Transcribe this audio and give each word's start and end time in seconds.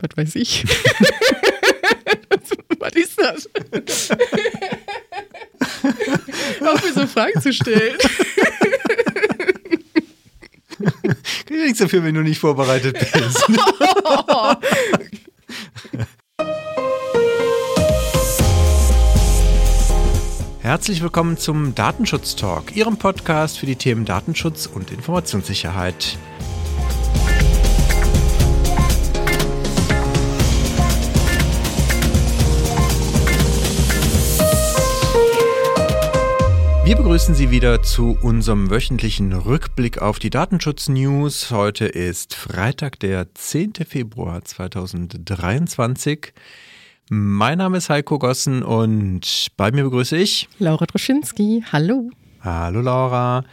was 0.00 0.16
weiß 0.16 0.34
ich. 0.36 0.64
was 2.78 2.92
ist 2.94 3.20
das? 3.20 3.50
Auf 6.62 6.82
mir 6.82 6.94
so 6.94 7.06
Fragen 7.06 7.38
zu 7.40 7.52
stellen. 7.52 7.98
Kann 10.80 11.16
ja 11.50 11.64
nichts 11.64 11.78
dafür, 11.78 12.02
wenn 12.04 12.14
du 12.14 12.22
nicht 12.22 12.38
vorbereitet 12.38 12.96
bist. 12.98 13.46
Herzlich 20.60 21.02
willkommen 21.02 21.36
zum 21.36 21.74
Datenschutz 21.74 22.36
Talk, 22.36 22.76
Ihrem 22.76 22.96
Podcast 22.96 23.58
für 23.58 23.66
die 23.66 23.74
Themen 23.76 24.04
Datenschutz 24.04 24.66
und 24.66 24.92
Informationssicherheit. 24.92 26.16
Wir 36.90 36.96
begrüßen 36.96 37.36
Sie 37.36 37.52
wieder 37.52 37.84
zu 37.84 38.18
unserem 38.20 38.68
wöchentlichen 38.68 39.32
Rückblick 39.32 40.02
auf 40.02 40.18
die 40.18 40.28
Datenschutz-News. 40.28 41.52
Heute 41.52 41.86
ist 41.86 42.34
Freitag, 42.34 42.98
der 42.98 43.32
10. 43.32 43.74
Februar 43.86 44.44
2023. 44.44 46.32
Mein 47.08 47.58
Name 47.58 47.76
ist 47.76 47.90
Heiko 47.90 48.18
Gossen 48.18 48.64
und 48.64 49.52
bei 49.56 49.70
mir 49.70 49.84
begrüße 49.84 50.16
ich 50.16 50.48
Laura 50.58 50.84
Droschinski. 50.84 51.62
Hallo. 51.70 52.10
Hallo 52.40 52.80
Laura. 52.80 53.44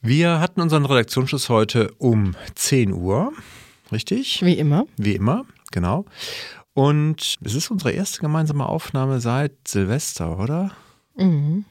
Wir 0.00 0.40
hatten 0.40 0.62
unseren 0.62 0.86
Redaktionsschluss 0.86 1.50
heute 1.50 1.92
um 1.98 2.34
10 2.54 2.94
Uhr, 2.94 3.34
richtig? 3.92 4.40
Wie 4.42 4.54
immer. 4.54 4.86
Wie 4.96 5.14
immer, 5.14 5.44
genau. 5.72 6.06
Und 6.72 7.36
es 7.44 7.54
ist 7.54 7.70
unsere 7.70 7.92
erste 7.92 8.22
gemeinsame 8.22 8.64
Aufnahme 8.64 9.20
seit 9.20 9.68
Silvester, 9.68 10.38
oder? 10.38 10.70
Mhm. 11.18 11.66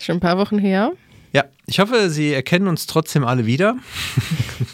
Schon 0.00 0.16
ein 0.16 0.20
paar 0.20 0.38
Wochen 0.38 0.58
her. 0.58 0.92
Ja, 1.32 1.44
ich 1.66 1.78
hoffe, 1.78 2.10
Sie 2.10 2.32
erkennen 2.32 2.68
uns 2.68 2.86
trotzdem 2.86 3.24
alle 3.24 3.46
wieder. 3.46 3.76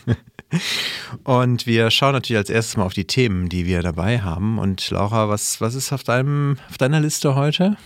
Und 1.25 1.67
wir 1.67 1.91
schauen 1.91 2.13
natürlich 2.13 2.39
als 2.39 2.51
erstes 2.51 2.77
mal 2.77 2.85
auf 2.85 2.95
die 2.95 3.07
Themen, 3.07 3.49
die 3.49 3.67
wir 3.67 3.83
dabei 3.83 4.21
haben. 4.21 4.59
Und 4.59 4.91
Laura, 4.91 5.29
was, 5.29 5.61
was 5.61 5.75
ist 5.75 5.93
auf, 5.93 6.03
deinem, 6.03 6.57
auf 6.69 6.79
deiner 6.79 7.01
Liste 7.01 7.35
heute? 7.35 7.77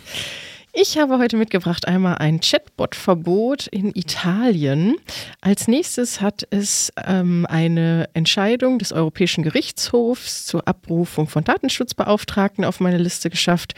Ich 0.77 0.99
habe 0.99 1.19
heute 1.19 1.37
mitgebracht 1.37 1.87
einmal 1.87 2.17
ein 2.17 2.41
Chatbot-Verbot 2.41 3.69
in 3.69 3.95
Italien. 3.95 4.97
Als 5.41 5.69
nächstes 5.69 6.21
hat 6.21 6.49
es 6.51 6.93
ähm, 7.07 7.47
eine 7.49 8.09
Entscheidung 8.12 8.81
des 8.81 8.93
Europäischen 8.93 9.45
Gerichtshofs 9.45 10.47
zur 10.47 10.67
Abrufung 10.67 11.29
von 11.29 11.45
Datenschutzbeauftragten 11.45 12.65
auf 12.65 12.81
meine 12.81 12.99
Liste 12.99 13.31
geschafft. 13.31 13.75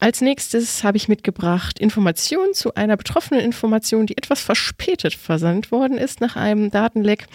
Als 0.00 0.20
nächstes 0.20 0.84
habe 0.84 0.96
ich 0.96 1.08
mitgebracht 1.08 1.78
Informationen 1.78 2.52
zu 2.52 2.74
einer 2.74 2.96
betroffenen 2.96 3.40
Information, 3.40 4.06
die 4.06 4.16
etwas 4.16 4.40
verspätet 4.40 5.14
versandt 5.14 5.70
worden 5.70 5.98
ist 5.98 6.20
nach 6.20 6.36
einem 6.36 6.70
Datenleck 6.70 7.26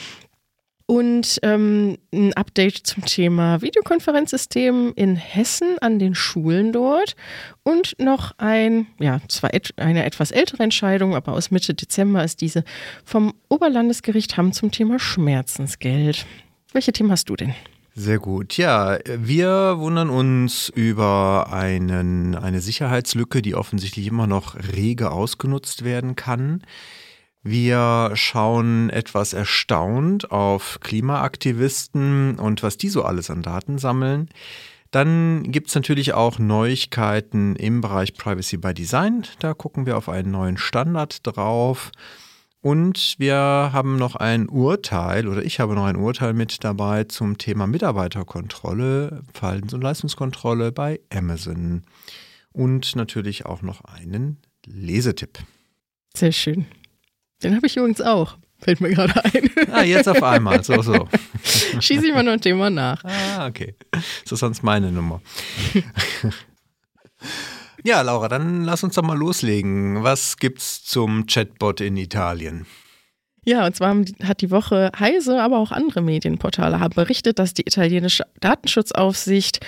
und 0.90 1.40
ähm, 1.44 2.00
ein 2.12 2.34
Update 2.34 2.78
zum 2.78 3.06
Thema 3.06 3.62
Videokonferenzsystem 3.62 4.94
in 4.96 5.16
Hessen 5.16 5.78
an 5.82 6.00
den 6.00 6.16
Schulen 6.16 6.74
dort 6.74 7.16
und 7.62 7.94
noch 8.00 8.34
ein, 8.40 8.88
ja, 9.00 9.22
zwar 9.28 9.54
et 9.54 9.72
eine 9.78 10.04
etwas 10.04 10.32
ältere 10.32 10.64
Entscheidung, 10.64 11.16
aber 11.16 11.34
aus 11.34 11.52
Mitte 11.52 11.76
Dezember 11.76 12.24
ist 12.24 12.42
diese 12.42 12.64
vom 13.06 13.36
Oberlandesgericht 13.50 14.36
Hamm 14.36 14.52
zum 14.52 14.72
Thema 14.72 14.98
Schmerzensgeld. 14.98 16.26
Welche 16.74 16.92
Themen 16.92 17.12
hast 17.12 17.30
du 17.30 17.36
denn? 17.36 17.54
Sehr 17.96 18.20
gut. 18.20 18.58
Ja, 18.58 19.00
wir 19.06 19.76
wundern 19.78 20.10
uns 20.10 20.70
über 20.70 21.52
einen, 21.52 22.36
eine 22.36 22.62
Sicherheitslücke, 22.62 23.42
die 23.42 23.56
offensichtlich 23.56 24.08
immer 24.08 24.28
noch 24.28 24.56
rege 24.56 25.12
ausgenutzt 25.12 25.84
werden 25.84 26.16
kann. 26.16 26.64
Wir 27.42 28.12
schauen 28.16 28.90
etwas 28.90 29.34
erstaunt 29.34 30.32
auf 30.32 30.80
Klimaaktivisten 30.82 32.38
und 32.38 32.64
was 32.64 32.78
die 32.78 32.90
so 32.90 33.04
alles 33.04 33.30
an 33.30 33.42
Daten 33.42 33.78
sammeln. 33.78 34.30
Dann 34.92 35.44
gibt 35.44 35.70
es 35.70 35.76
natürlich 35.76 36.14
auch 36.14 36.40
Neuigkeiten 36.40 37.56
im 37.56 37.82
Bereich 37.82 38.16
Privacy 38.16 38.58
by 38.58 38.74
Design. 38.74 39.26
Da 39.40 39.54
gucken 39.54 39.86
wir 39.86 39.98
auf 39.98 40.10
einen 40.10 40.32
neuen 40.32 40.58
Standard 40.58 41.26
drauf. 41.26 41.92
Und 42.62 43.16
wir 43.20 43.36
haben 43.38 43.96
noch 43.96 44.16
ein 44.16 44.50
Urteil, 44.50 45.28
oder 45.28 45.44
ich 45.44 45.60
habe 45.62 45.76
noch 45.76 45.86
ein 45.86 45.96
Urteil 45.96 46.34
mit 46.34 46.64
dabei 46.64 47.06
zum 47.06 47.38
Thema 47.38 47.68
Mitarbeiterkontrolle, 47.68 49.24
Verhaltens- 49.34 49.74
und 49.74 49.82
Leistungskontrolle 49.82 50.74
bei 50.74 51.00
Amazon. 51.10 51.84
Und 52.52 52.96
natürlich 52.98 53.46
auch 53.46 53.62
noch 53.62 53.86
einen 53.86 54.42
Lesetipp. 54.66 55.40
Sehr 56.14 56.34
schön. 56.34 56.66
Den 57.42 57.56
habe 57.56 57.68
ich 57.68 57.78
übrigens 57.78 58.02
auch. 58.02 58.38
Fällt 58.58 58.82
mir 58.82 58.90
gerade 58.90 59.24
ein. 59.24 59.50
Ah, 59.72 59.84
jetzt 59.84 60.10
auf 60.10 60.24
einmal. 60.24 60.64
So, 60.64 60.82
so. 60.82 61.08
Schieße 61.80 62.08
ich 62.08 62.14
mal 62.14 62.24
noch 62.24 62.34
ein 62.34 62.42
Thema 62.42 62.70
nach. 62.70 63.04
Ah, 63.06 63.48
okay. 63.48 63.76
Das 63.92 64.32
ist 64.32 64.40
sonst 64.40 64.64
meine 64.64 64.92
Nummer. 64.92 65.22
ja, 67.84 68.02
Laura, 68.02 68.28
dann 68.28 68.64
lass 68.64 68.84
uns 68.84 68.96
doch 68.96 69.04
mal 69.04 69.18
loslegen. 69.18 70.04
Was 70.04 70.38
gibt's 70.38 70.84
zum 70.84 71.26
Chatbot 71.26 71.82
in 71.82 71.98
Italien? 71.98 72.66
Ja, 73.46 73.66
und 73.66 73.76
zwar 73.76 73.96
hat 74.24 74.42
die 74.42 74.52
Woche 74.52 74.92
Heise, 75.00 75.42
aber 75.42 75.58
auch 75.58 75.72
andere 75.72 76.02
Medienportale 76.02 76.80
haben 76.80 76.94
berichtet, 76.94 77.40
dass 77.40 77.54
die 77.54 77.62
italienische 77.62 78.26
Datenschutzaufsicht 78.42 79.60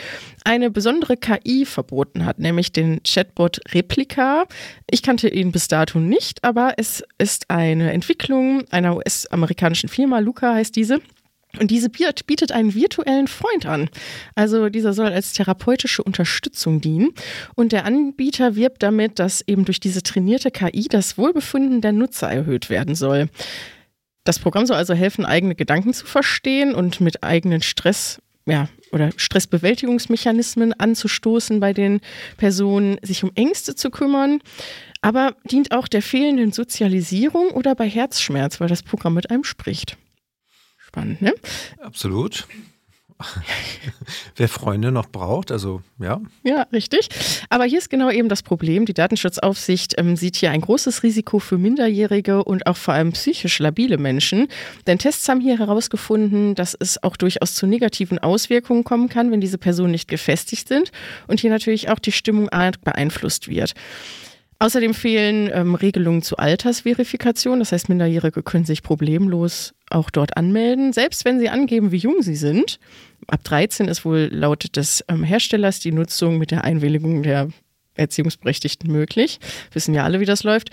eine 0.44 0.70
besondere 0.70 1.16
KI 1.16 1.66
verboten 1.66 2.26
hat, 2.26 2.38
nämlich 2.38 2.74
den 2.74 3.02
Chatbot 3.04 3.60
Replika. 3.74 4.46
Ich 4.90 5.02
kannte 5.02 5.30
ihn 5.30 5.52
bis 5.52 5.68
dato 5.68 6.00
nicht, 6.00 6.44
aber 6.44 6.74
es 6.78 7.04
ist 7.18 7.50
eine 7.50 7.92
Entwicklung 7.94 8.66
einer 8.72 8.98
US-amerikanischen 8.98 9.90
Firma, 9.90 10.20
Luca 10.20 10.54
heißt 10.54 10.76
diese. 10.76 11.00
Und 11.60 11.72
diese 11.72 11.90
bietet 11.90 12.52
einen 12.52 12.74
virtuellen 12.74 13.28
Freund 13.28 13.66
an. 13.66 13.90
Also 14.36 14.70
dieser 14.70 14.94
soll 14.94 15.08
als 15.08 15.34
therapeutische 15.34 16.04
Unterstützung 16.04 16.82
dienen. 16.82 17.10
Und 17.56 17.72
der 17.72 17.86
Anbieter 17.86 18.56
wirbt 18.56 18.84
damit, 18.84 19.20
dass 19.20 19.42
eben 19.48 19.66
durch 19.66 19.80
diese 19.80 20.04
trainierte 20.04 20.52
KI 20.52 20.88
das 20.90 21.18
Wohlbefinden 21.18 21.82
der 21.82 21.92
Nutzer 21.92 22.32
erhöht 22.32 22.70
werden 22.70 22.96
soll. 22.96 23.30
Das 24.24 24.40
Programm 24.40 24.66
soll 24.66 24.78
also 24.78 24.94
helfen, 24.94 25.26
eigene 25.26 25.56
Gedanken 25.56 25.94
zu 25.94 26.06
verstehen 26.06 26.76
und 26.76 27.02
mit 27.02 27.24
eigenen 27.24 27.62
Stress, 27.62 28.22
ja, 28.46 28.70
oder 28.92 29.10
Stressbewältigungsmechanismen 29.16 30.74
anzustoßen 30.74 31.60
bei 31.60 31.74
den 31.74 32.02
Personen, 32.38 32.98
sich 33.02 33.24
um 33.24 33.32
Ängste 33.36 33.76
zu 33.76 33.90
kümmern. 33.90 34.40
Aber 35.02 35.36
dient 35.46 35.72
auch 35.72 35.88
der 35.88 36.04
fehlenden 36.04 36.52
Sozialisierung 36.52 37.50
oder 37.50 37.74
bei 37.74 37.90
Herzschmerz, 37.90 38.60
weil 38.60 38.68
das 38.68 38.84
Programm 38.84 39.16
mit 39.16 39.32
einem 39.32 39.44
spricht. 39.44 39.98
Spannend, 40.92 41.22
ne? 41.22 41.34
Absolut. 41.80 42.48
Wer 44.36 44.50
Freunde 44.50 44.92
noch 44.92 45.08
braucht, 45.08 45.50
also 45.50 45.82
ja. 46.00 46.20
Ja, 46.44 46.64
richtig. 46.74 47.08
Aber 47.50 47.64
hier 47.64 47.78
ist 47.78 47.90
genau 47.90 48.10
eben 48.10 48.28
das 48.28 48.44
Problem. 48.44 48.86
Die 48.86 48.94
Datenschutzaufsicht 48.94 49.96
ähm, 49.98 50.18
sieht 50.18 50.36
hier 50.36 50.52
ein 50.52 50.60
großes 50.60 51.04
Risiko 51.04 51.40
für 51.40 51.58
Minderjährige 51.58 52.44
und 52.44 52.68
auch 52.68 52.76
vor 52.76 52.94
allem 52.94 53.14
psychisch 53.14 53.60
labile 53.60 53.98
Menschen. 53.98 54.50
Denn 54.86 55.00
Tests 55.00 55.30
haben 55.30 55.40
hier 55.40 55.58
herausgefunden, 55.58 56.56
dass 56.56 56.76
es 56.78 57.02
auch 57.02 57.16
durchaus 57.16 57.56
zu 57.56 57.68
negativen 57.68 58.20
Auswirkungen 58.20 58.84
kommen 58.84 59.08
kann, 59.08 59.32
wenn 59.32 59.40
diese 59.40 59.60
Personen 59.60 59.92
nicht 59.92 60.10
gefestigt 60.10 60.68
sind 60.68 60.92
und 61.28 61.40
hier 61.40 61.52
natürlich 61.52 61.88
auch 61.88 62.00
die 62.00 62.12
Stimmung 62.12 62.50
beeinflusst 62.84 63.48
wird. 63.48 63.76
Außerdem 64.62 64.94
fehlen 64.94 65.50
ähm, 65.52 65.74
Regelungen 65.74 66.22
zur 66.22 66.40
Altersverifikation. 66.40 67.58
Das 67.58 67.72
heißt, 67.72 67.90
Minderjährige 67.90 68.44
können 68.44 68.64
sich 68.64 68.84
problemlos 68.84 69.74
auch 69.90 70.12
dort 70.12 70.38
anmelden, 70.38 70.94
selbst 70.94 71.26
wenn 71.26 71.40
sie 71.40 71.50
angeben, 71.50 71.92
wie 71.92 71.98
jung 71.98 72.22
sie 72.22 72.36
sind. 72.36 72.80
Ab 73.26 73.44
13 73.44 73.88
ist 73.88 74.06
wohl 74.06 74.30
laut 74.32 74.76
des 74.78 75.04
ähm, 75.08 75.24
Herstellers 75.24 75.80
die 75.80 75.92
Nutzung 75.92 76.38
mit 76.38 76.52
der 76.52 76.64
Einwilligung 76.64 77.24
der 77.24 77.48
Erziehungsberechtigten 77.96 78.92
möglich. 78.92 79.40
Wissen 79.74 79.96
ja 79.96 80.04
alle, 80.04 80.20
wie 80.20 80.26
das 80.26 80.44
läuft. 80.44 80.70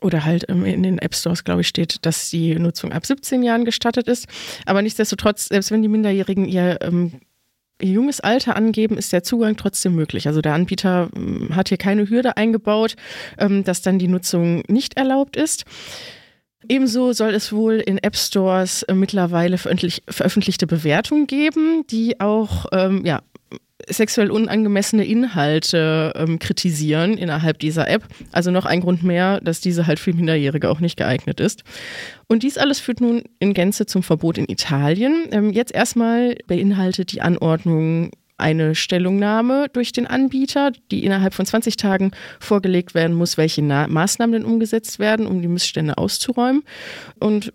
Oder 0.00 0.24
halt 0.24 0.48
ähm, 0.48 0.64
in 0.64 0.84
den 0.84 0.98
App 0.98 1.16
Stores, 1.16 1.42
glaube 1.42 1.62
ich, 1.62 1.66
steht, 1.66 2.06
dass 2.06 2.30
die 2.30 2.54
Nutzung 2.54 2.92
ab 2.92 3.04
17 3.04 3.42
Jahren 3.42 3.64
gestattet 3.64 4.06
ist. 4.06 4.28
Aber 4.64 4.80
nichtsdestotrotz, 4.80 5.46
selbst 5.46 5.72
wenn 5.72 5.82
die 5.82 5.88
Minderjährigen 5.88 6.44
ihr 6.44 6.78
ähm, 6.82 7.14
junges 7.82 8.20
Alter 8.20 8.56
angeben, 8.56 8.96
ist 8.96 9.12
der 9.12 9.22
Zugang 9.22 9.56
trotzdem 9.56 9.94
möglich. 9.94 10.26
Also 10.26 10.40
der 10.40 10.54
Anbieter 10.54 11.08
hm, 11.14 11.54
hat 11.56 11.68
hier 11.68 11.78
keine 11.78 12.08
Hürde 12.08 12.36
eingebaut, 12.36 12.96
ähm, 13.38 13.64
dass 13.64 13.82
dann 13.82 13.98
die 13.98 14.08
Nutzung 14.08 14.62
nicht 14.68 14.96
erlaubt 14.96 15.36
ist. 15.36 15.64
Ebenso 16.68 17.12
soll 17.12 17.34
es 17.34 17.52
wohl 17.52 17.74
in 17.74 17.98
App 17.98 18.16
Stores 18.16 18.84
äh, 18.84 18.94
mittlerweile 18.94 19.58
veröffentlichte 19.58 20.66
Bewertungen 20.66 21.26
geben, 21.26 21.84
die 21.88 22.20
auch 22.20 22.66
ähm, 22.72 23.04
ja, 23.04 23.22
sexuell 23.88 24.30
unangemessene 24.30 25.04
Inhalte 25.04 26.12
ähm, 26.16 26.38
kritisieren 26.38 27.18
innerhalb 27.18 27.58
dieser 27.58 27.88
App. 27.88 28.04
Also 28.32 28.50
noch 28.50 28.66
ein 28.66 28.80
Grund 28.80 29.02
mehr, 29.02 29.40
dass 29.40 29.60
diese 29.60 29.86
halt 29.86 29.98
für 29.98 30.12
Minderjährige 30.12 30.68
auch 30.68 30.80
nicht 30.80 30.96
geeignet 30.96 31.40
ist. 31.40 31.64
Und 32.28 32.42
dies 32.42 32.58
alles 32.58 32.80
führt 32.80 33.00
nun 33.00 33.22
in 33.38 33.54
Gänze 33.54 33.86
zum 33.86 34.02
Verbot 34.02 34.38
in 34.38 34.46
Italien. 34.48 35.28
Ähm, 35.30 35.52
jetzt 35.52 35.74
erstmal 35.74 36.36
beinhaltet 36.46 37.12
die 37.12 37.20
Anordnung 37.20 38.10
eine 38.38 38.74
Stellungnahme 38.74 39.68
durch 39.72 39.92
den 39.92 40.06
Anbieter, 40.06 40.72
die 40.90 41.04
innerhalb 41.04 41.32
von 41.32 41.46
20 41.46 41.76
Tagen 41.76 42.10
vorgelegt 42.40 42.94
werden 42.94 43.14
muss, 43.14 43.36
welche 43.36 43.62
Na 43.62 43.86
Maßnahmen 43.86 44.32
denn 44.32 44.44
umgesetzt 44.44 44.98
werden, 44.98 45.26
um 45.26 45.40
die 45.40 45.48
Missstände 45.48 45.96
auszuräumen. 45.96 46.62
Und 47.20 47.52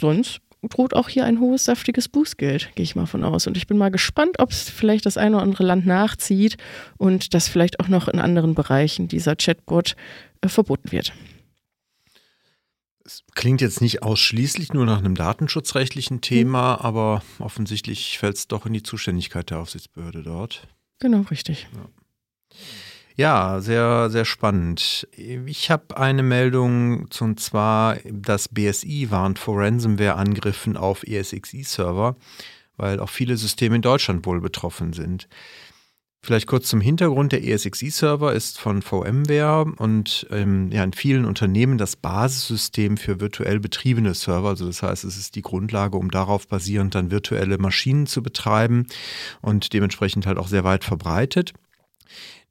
sonst 0.00 0.40
droht 0.68 0.94
auch 0.94 1.08
hier 1.08 1.24
ein 1.24 1.40
hohes, 1.40 1.64
saftiges 1.64 2.08
Bußgeld, 2.08 2.70
gehe 2.74 2.84
ich 2.84 2.94
mal 2.94 3.06
von 3.06 3.24
aus. 3.24 3.46
Und 3.46 3.56
ich 3.56 3.66
bin 3.66 3.76
mal 3.76 3.90
gespannt, 3.90 4.38
ob 4.38 4.50
es 4.50 4.70
vielleicht 4.70 5.06
das 5.06 5.16
eine 5.16 5.36
oder 5.36 5.42
andere 5.42 5.64
Land 5.64 5.86
nachzieht 5.86 6.56
und 6.98 7.34
dass 7.34 7.48
vielleicht 7.48 7.80
auch 7.80 7.88
noch 7.88 8.08
in 8.08 8.20
anderen 8.20 8.54
Bereichen 8.54 9.08
dieser 9.08 9.36
Chatbot 9.36 9.96
äh, 10.40 10.48
verboten 10.48 10.92
wird. 10.92 11.12
Es 13.04 13.24
klingt 13.34 13.60
jetzt 13.60 13.80
nicht 13.80 14.02
ausschließlich 14.02 14.72
nur 14.72 14.86
nach 14.86 14.98
einem 14.98 15.16
datenschutzrechtlichen 15.16 16.20
Thema, 16.20 16.76
mhm. 16.76 16.84
aber 16.84 17.22
offensichtlich 17.40 18.18
fällt 18.18 18.36
es 18.36 18.48
doch 18.48 18.64
in 18.66 18.72
die 18.72 18.82
Zuständigkeit 18.82 19.50
der 19.50 19.58
Aufsichtsbehörde 19.58 20.22
dort. 20.22 20.68
Genau, 21.00 21.22
richtig. 21.22 21.66
Ja. 21.74 22.56
Ja, 23.16 23.60
sehr, 23.60 24.08
sehr 24.10 24.24
spannend. 24.24 25.06
Ich 25.16 25.70
habe 25.70 25.96
eine 25.96 26.22
Meldung, 26.22 27.08
und 27.20 27.40
zwar 27.40 27.98
das 28.10 28.48
BSI 28.48 29.10
warnt 29.10 29.38
vor 29.38 29.58
Ransomware-Angriffen 29.60 30.76
auf 30.76 31.02
ESXi-Server, 31.06 32.16
weil 32.76 33.00
auch 33.00 33.10
viele 33.10 33.36
Systeme 33.36 33.76
in 33.76 33.82
Deutschland 33.82 34.24
wohl 34.24 34.40
betroffen 34.40 34.92
sind. 34.92 35.28
Vielleicht 36.24 36.46
kurz 36.46 36.68
zum 36.68 36.80
Hintergrund. 36.80 37.32
Der 37.32 37.42
ESXi-Server 37.42 38.32
ist 38.32 38.60
von 38.60 38.80
VMware 38.80 39.64
und 39.76 40.24
ähm, 40.30 40.70
ja, 40.70 40.84
in 40.84 40.92
vielen 40.92 41.24
Unternehmen 41.24 41.78
das 41.78 41.96
Basissystem 41.96 42.96
für 42.96 43.20
virtuell 43.20 43.58
betriebene 43.58 44.14
Server. 44.14 44.50
Also 44.50 44.66
das 44.66 44.84
heißt, 44.84 45.02
es 45.02 45.18
ist 45.18 45.34
die 45.34 45.42
Grundlage, 45.42 45.96
um 45.98 46.12
darauf 46.12 46.46
basierend 46.46 46.94
dann 46.94 47.10
virtuelle 47.10 47.58
Maschinen 47.58 48.06
zu 48.06 48.22
betreiben 48.22 48.86
und 49.40 49.72
dementsprechend 49.72 50.24
halt 50.26 50.38
auch 50.38 50.46
sehr 50.46 50.62
weit 50.62 50.84
verbreitet. 50.84 51.54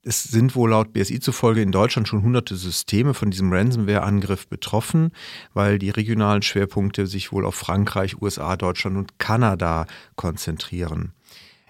Es 0.04 0.24
sind 0.24 0.56
wohl 0.56 0.72
laut 0.72 0.94
BSI 0.94 1.20
zufolge 1.20 1.62
in 1.62 1.72
Deutschland 1.72 2.08
schon 2.08 2.24
hunderte 2.24 2.56
Systeme 2.56 3.14
von 3.14 3.30
diesem 3.30 3.54
Ransomware-Angriff 3.54 4.48
betroffen, 4.48 5.12
weil 5.54 5.78
die 5.78 5.92
regionalen 5.92 6.42
Schwerpunkte 6.42 7.06
sich 7.06 7.32
wohl 7.32 7.46
auf 7.46 7.54
Frankreich, 7.54 8.20
USA, 8.20 8.58
Deutschland 8.58 8.98
und 8.98 9.20
Kanada 9.20 9.86
konzentrieren. 10.16 11.14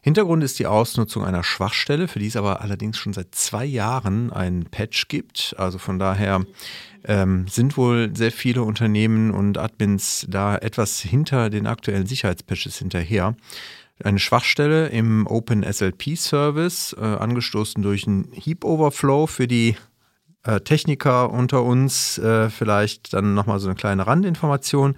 Hintergrund 0.03 0.44
ist 0.44 0.57
die 0.57 0.65
Ausnutzung 0.65 1.24
einer 1.24 1.44
Schwachstelle, 1.44 2.07
für 2.07 2.18
die 2.18 2.27
es 2.27 2.36
aber 2.36 2.62
allerdings 2.62 2.98
schon 2.98 3.13
seit 3.13 3.36
zwei 3.36 3.65
Jahren 3.65 4.33
einen 4.33 4.65
Patch 4.65 5.07
gibt. 5.07 5.53
Also 5.57 5.77
von 5.77 6.00
daher 6.00 6.44
ähm, 7.06 7.48
sind 7.48 7.77
wohl 7.77 8.09
sehr 8.15 8.31
viele 8.31 8.63
Unternehmen 8.63 9.30
und 9.30 9.59
Admins 9.59 10.25
da 10.27 10.57
etwas 10.57 11.00
hinter 11.00 11.51
den 11.51 11.68
aktuellen 11.68 12.07
Sicherheitspatches 12.07 12.77
hinterher 12.77 13.36
eine 14.03 14.19
Schwachstelle 14.19 14.88
im 14.88 15.27
OpenSLP-Service, 15.27 16.95
äh, 17.00 17.03
angestoßen 17.03 17.83
durch 17.83 18.07
einen 18.07 18.31
Heap-Overflow 18.33 19.27
für 19.27 19.48
die 19.48 19.75
Techniker 20.60 21.30
unter 21.30 21.64
uns 21.64 22.18
äh, 22.18 22.50
vielleicht 22.50 23.14
dann 23.14 23.34
nochmal 23.34 23.60
so 23.60 23.68
eine 23.68 23.76
kleine 23.76 24.08
Randinformation. 24.08 24.96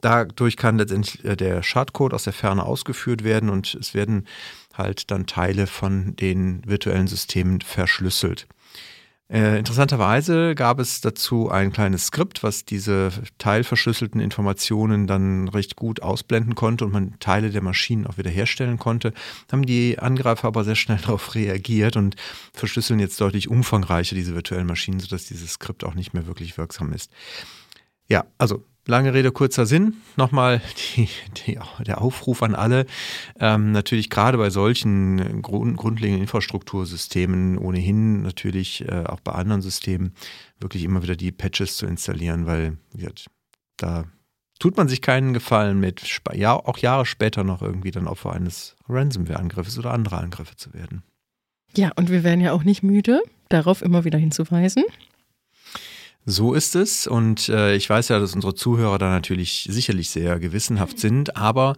Dadurch 0.00 0.56
kann 0.56 0.78
letztendlich 0.78 1.24
äh, 1.24 1.36
der 1.36 1.62
Schadcode 1.62 2.14
aus 2.14 2.24
der 2.24 2.32
Ferne 2.32 2.64
ausgeführt 2.64 3.22
werden 3.22 3.50
und 3.50 3.74
es 3.74 3.94
werden 3.94 4.26
halt 4.74 5.10
dann 5.10 5.26
Teile 5.26 5.66
von 5.66 6.16
den 6.16 6.62
virtuellen 6.66 7.06
Systemen 7.06 7.60
verschlüsselt. 7.60 8.46
Äh, 9.30 9.58
interessanterweise 9.58 10.56
gab 10.56 10.80
es 10.80 11.00
dazu 11.00 11.50
ein 11.50 11.72
kleines 11.72 12.06
Skript, 12.06 12.42
was 12.42 12.64
diese 12.64 13.12
teilverschlüsselten 13.38 14.20
Informationen 14.20 15.06
dann 15.06 15.46
recht 15.46 15.76
gut 15.76 16.02
ausblenden 16.02 16.56
konnte 16.56 16.84
und 16.84 16.92
man 16.92 17.14
Teile 17.20 17.50
der 17.50 17.62
Maschinen 17.62 18.08
auch 18.08 18.18
wiederherstellen 18.18 18.78
konnte. 18.78 19.12
Haben 19.52 19.64
die 19.64 20.00
Angreifer 20.00 20.48
aber 20.48 20.64
sehr 20.64 20.74
schnell 20.74 20.98
darauf 21.02 21.36
reagiert 21.36 21.96
und 21.96 22.16
verschlüsseln 22.52 22.98
jetzt 22.98 23.20
deutlich 23.20 23.48
umfangreicher 23.48 24.16
diese 24.16 24.34
virtuellen 24.34 24.66
Maschinen, 24.66 24.98
sodass 24.98 25.26
dieses 25.26 25.52
Skript 25.52 25.84
auch 25.84 25.94
nicht 25.94 26.12
mehr 26.12 26.26
wirklich 26.26 26.58
wirksam 26.58 26.92
ist. 26.92 27.12
Ja, 28.08 28.24
also 28.36 28.64
Lange 28.90 29.14
Rede, 29.14 29.30
kurzer 29.30 29.66
Sinn. 29.66 29.94
Nochmal 30.16 30.60
die, 30.96 31.08
die, 31.46 31.60
der 31.86 32.00
Aufruf 32.00 32.42
an 32.42 32.56
alle. 32.56 32.86
Ähm, 33.38 33.70
natürlich 33.70 34.10
gerade 34.10 34.36
bei 34.36 34.50
solchen 34.50 35.42
grund, 35.42 35.76
grundlegenden 35.76 36.22
Infrastruktursystemen, 36.22 37.56
ohnehin 37.56 38.22
natürlich 38.22 38.84
äh, 38.88 39.04
auch 39.06 39.20
bei 39.20 39.30
anderen 39.30 39.62
Systemen, 39.62 40.12
wirklich 40.58 40.82
immer 40.82 41.04
wieder 41.04 41.14
die 41.14 41.30
Patches 41.30 41.76
zu 41.76 41.86
installieren, 41.86 42.46
weil 42.46 42.78
ja, 42.96 43.10
da 43.76 44.06
tut 44.58 44.76
man 44.76 44.88
sich 44.88 45.00
keinen 45.00 45.34
Gefallen 45.34 45.78
mit, 45.78 46.02
ja, 46.34 46.54
auch 46.54 46.78
Jahre 46.78 47.06
später 47.06 47.44
noch 47.44 47.62
irgendwie 47.62 47.92
dann 47.92 48.08
Opfer 48.08 48.32
eines 48.32 48.74
Ransomware-Angriffes 48.88 49.78
oder 49.78 49.92
anderer 49.92 50.18
Angriffe 50.18 50.56
zu 50.56 50.74
werden. 50.74 51.04
Ja, 51.76 51.92
und 51.94 52.10
wir 52.10 52.24
werden 52.24 52.40
ja 52.40 52.50
auch 52.50 52.64
nicht 52.64 52.82
müde, 52.82 53.22
darauf 53.50 53.82
immer 53.82 54.04
wieder 54.04 54.18
hinzuweisen. 54.18 54.82
So 56.30 56.54
ist 56.54 56.76
es. 56.76 57.08
Und 57.08 57.48
äh, 57.48 57.74
ich 57.74 57.90
weiß 57.90 58.08
ja, 58.08 58.20
dass 58.20 58.34
unsere 58.34 58.54
Zuhörer 58.54 58.98
da 58.98 59.10
natürlich 59.10 59.66
sicherlich 59.68 60.10
sehr 60.10 60.38
gewissenhaft 60.38 60.98
sind, 61.00 61.36
aber 61.36 61.74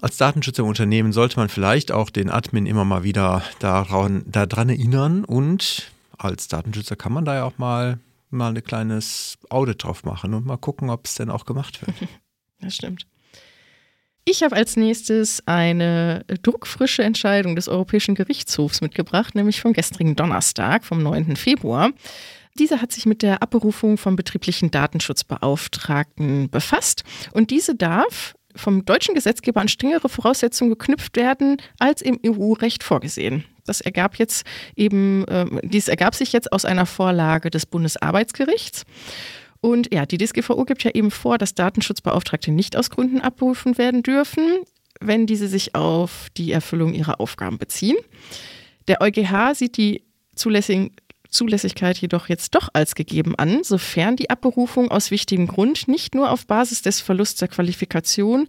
als 0.00 0.16
Datenschützer 0.16 0.62
im 0.62 0.68
Unternehmen 0.68 1.12
sollte 1.12 1.38
man 1.38 1.50
vielleicht 1.50 1.92
auch 1.92 2.08
den 2.08 2.30
Admin 2.30 2.64
immer 2.64 2.86
mal 2.86 3.02
wieder 3.04 3.42
daran, 3.58 4.22
daran 4.26 4.70
erinnern 4.70 5.24
und 5.24 5.92
als 6.16 6.48
Datenschützer 6.48 6.96
kann 6.96 7.12
man 7.12 7.26
da 7.26 7.34
ja 7.34 7.44
auch 7.44 7.58
mal, 7.58 7.98
mal 8.30 8.54
ein 8.56 8.64
kleines 8.64 9.36
Audit 9.50 9.84
drauf 9.84 10.04
machen 10.04 10.32
und 10.32 10.46
mal 10.46 10.56
gucken, 10.56 10.88
ob 10.88 11.04
es 11.06 11.16
denn 11.16 11.30
auch 11.30 11.44
gemacht 11.44 11.86
wird. 11.86 11.96
Das 12.62 12.74
stimmt. 12.74 13.06
Ich 14.26 14.42
habe 14.42 14.54
als 14.54 14.76
nächstes 14.76 15.42
eine 15.46 16.26
druckfrische 16.42 17.02
Entscheidung 17.02 17.56
des 17.56 17.68
Europäischen 17.68 18.14
Gerichtshofs 18.14 18.82
mitgebracht, 18.82 19.34
nämlich 19.34 19.62
vom 19.62 19.72
gestrigen 19.72 20.14
Donnerstag, 20.14 20.84
vom 20.84 21.02
9. 21.02 21.36
Februar. 21.36 21.90
Diese 22.58 22.82
hat 22.82 22.92
sich 22.92 23.06
mit 23.06 23.22
der 23.22 23.42
Abberufung 23.42 23.96
vom 23.96 24.16
betrieblichen 24.16 24.70
Datenschutzbeauftragten 24.70 26.50
befasst 26.50 27.04
und 27.32 27.50
diese 27.50 27.74
darf 27.74 28.34
vom 28.56 28.84
deutschen 28.84 29.14
Gesetzgeber 29.14 29.60
an 29.60 29.68
strengere 29.68 30.08
Voraussetzungen 30.08 30.70
geknüpft 30.70 31.16
werden 31.16 31.58
als 31.78 32.02
im 32.02 32.18
EU-Recht 32.26 32.82
vorgesehen. 32.82 33.44
Das 33.64 33.80
ergab 33.80 34.16
jetzt 34.16 34.44
eben, 34.74 35.24
äh, 35.28 35.46
dies 35.62 35.88
ergab 35.88 36.14
sich 36.14 36.32
jetzt 36.32 36.52
aus 36.52 36.64
einer 36.64 36.86
Vorlage 36.86 37.50
des 37.50 37.66
Bundesarbeitsgerichts. 37.66 38.84
Und 39.60 39.92
ja, 39.92 40.06
die 40.06 40.18
DSGVO 40.18 40.64
gibt 40.64 40.82
ja 40.84 40.90
eben 40.92 41.10
vor, 41.10 41.38
dass 41.38 41.54
Datenschutzbeauftragte 41.54 42.50
nicht 42.50 42.76
aus 42.76 42.90
Gründen 42.90 43.20
abberufen 43.20 43.78
werden 43.78 44.02
dürfen, 44.02 44.44
wenn 45.00 45.26
diese 45.26 45.48
sich 45.48 45.74
auf 45.74 46.28
die 46.36 46.52
Erfüllung 46.52 46.94
ihrer 46.94 47.20
Aufgaben 47.20 47.58
beziehen. 47.58 47.96
Der 48.88 49.00
EuGH 49.00 49.54
sieht 49.54 49.76
die 49.76 50.02
zulässigen 50.34 50.90
Zulässigkeit 51.30 51.98
jedoch 51.98 52.28
jetzt 52.28 52.54
doch 52.54 52.68
als 52.72 52.94
gegeben 52.94 53.34
an, 53.36 53.62
sofern 53.64 54.16
die 54.16 54.30
Abberufung 54.30 54.90
aus 54.90 55.10
wichtigem 55.10 55.46
Grund 55.46 55.88
nicht 55.88 56.14
nur 56.14 56.30
auf 56.30 56.46
Basis 56.46 56.82
des 56.82 57.00
Verlusts 57.00 57.40
der 57.40 57.48
Qualifikation 57.48 58.48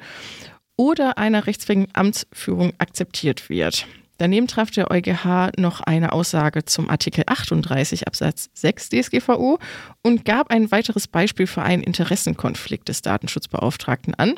oder 0.76 1.18
einer 1.18 1.48
rechtsfähigen 1.48 1.88
Amtsführung 1.94 2.74
akzeptiert 2.78 3.50
wird. 3.50 3.86
Daneben 4.22 4.48
traf 4.48 4.70
der 4.70 4.92
EuGH 4.92 5.54
noch 5.58 5.82
eine 5.82 6.12
Aussage 6.12 6.64
zum 6.64 6.92
Artikel 6.92 7.24
38 7.26 8.06
Absatz 8.06 8.52
6 8.54 8.90
DSGVO 8.90 9.58
und 10.04 10.26
gab 10.26 10.52
ein 10.52 10.70
weiteres 10.70 11.08
Beispiel 11.08 11.48
für 11.48 11.64
einen 11.64 11.82
Interessenkonflikt 11.82 12.88
des 12.88 13.02
Datenschutzbeauftragten 13.02 14.14
an. 14.14 14.36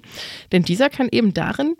Denn 0.53 0.63
dieser 0.63 0.89
kann 0.89 1.09
eben 1.11 1.33
darin 1.33 1.75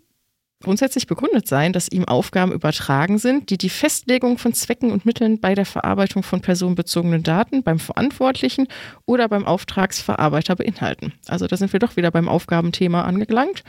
grundsätzlich 0.64 1.06
begründet 1.08 1.48
sein, 1.48 1.74
dass 1.74 1.90
ihm 1.90 2.06
Aufgaben 2.06 2.52
übertragen 2.52 3.20
sind, 3.20 3.50
die 3.50 3.58
die 3.58 3.70
Festlegung 3.70 4.38
von 4.38 4.54
Zwecken 4.54 4.92
und 4.92 5.06
Mitteln 5.06 5.40
bei 5.40 5.54
der 5.54 5.66
Verarbeitung 5.66 6.24
von 6.24 6.42
personenbezogenen 6.42 7.22
Daten 7.22 7.64
beim 7.64 7.80
Verantwortlichen 7.80 8.68
oder 9.06 9.30
beim 9.30 9.46
Auftragsverarbeiter 9.46 10.56
beinhalten. 10.56 11.14
Also 11.28 11.46
da 11.48 11.58
sind 11.58 11.72
wir 11.74 11.80
doch 11.80 11.96
wieder 11.98 12.10
beim 12.12 12.28
Aufgabenthema 12.28 13.04
angelangt. 13.04 13.64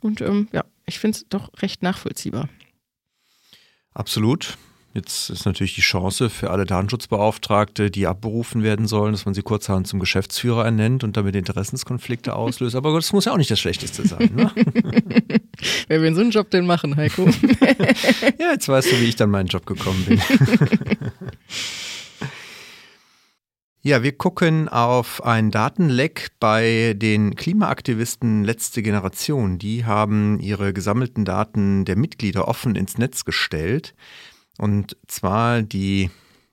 Und 0.00 0.20
ähm, 0.20 0.48
ja, 0.52 0.64
ich 0.86 0.98
finde 0.98 1.18
es 1.18 1.28
doch 1.28 1.50
recht 1.62 1.82
nachvollziehbar. 1.82 2.48
Absolut. 3.92 4.56
Jetzt 4.92 5.30
ist 5.30 5.46
natürlich 5.46 5.76
die 5.76 5.82
Chance 5.82 6.30
für 6.30 6.50
alle 6.50 6.66
Datenschutzbeauftragte, 6.66 7.92
die 7.92 8.08
abberufen 8.08 8.64
werden 8.64 8.88
sollen, 8.88 9.12
dass 9.12 9.24
man 9.24 9.34
sie 9.34 9.42
kurzerhand 9.42 9.86
zum 9.86 10.00
Geschäftsführer 10.00 10.64
ernennt 10.64 11.04
und 11.04 11.16
damit 11.16 11.36
Interessenskonflikte 11.36 12.34
auslöst. 12.34 12.74
Aber 12.74 12.92
das 12.94 13.12
muss 13.12 13.26
ja 13.26 13.32
auch 13.32 13.36
nicht 13.36 13.52
das 13.52 13.60
Schlechteste 13.60 14.08
sein. 14.08 14.32
Ne? 14.34 14.50
Wer 15.86 16.02
will 16.02 16.12
so 16.14 16.22
einen 16.22 16.32
Job 16.32 16.50
denn 16.50 16.66
machen, 16.66 16.96
Heiko? 16.96 17.24
ja, 18.38 18.50
jetzt 18.52 18.68
weißt 18.68 18.90
du, 18.90 19.00
wie 19.00 19.04
ich 19.04 19.16
dann 19.16 19.30
meinen 19.30 19.46
Job 19.46 19.64
gekommen 19.64 20.04
bin. 20.06 20.20
Ja, 23.82 24.02
wir 24.02 24.12
gucken 24.12 24.68
auf 24.68 25.24
ein 25.24 25.50
Datenleck 25.50 26.32
bei 26.38 26.94
den 26.98 27.34
Klimaaktivisten 27.34 28.44
letzte 28.44 28.82
Generation. 28.82 29.58
Die 29.58 29.86
haben 29.86 30.38
ihre 30.38 30.74
gesammelten 30.74 31.24
Daten 31.24 31.86
der 31.86 31.96
Mitglieder 31.96 32.46
offen 32.46 32.76
ins 32.76 32.98
Netz 32.98 33.24
gestellt. 33.24 33.94
Und 34.58 34.96
zwar 35.06 35.62
die 35.62 36.10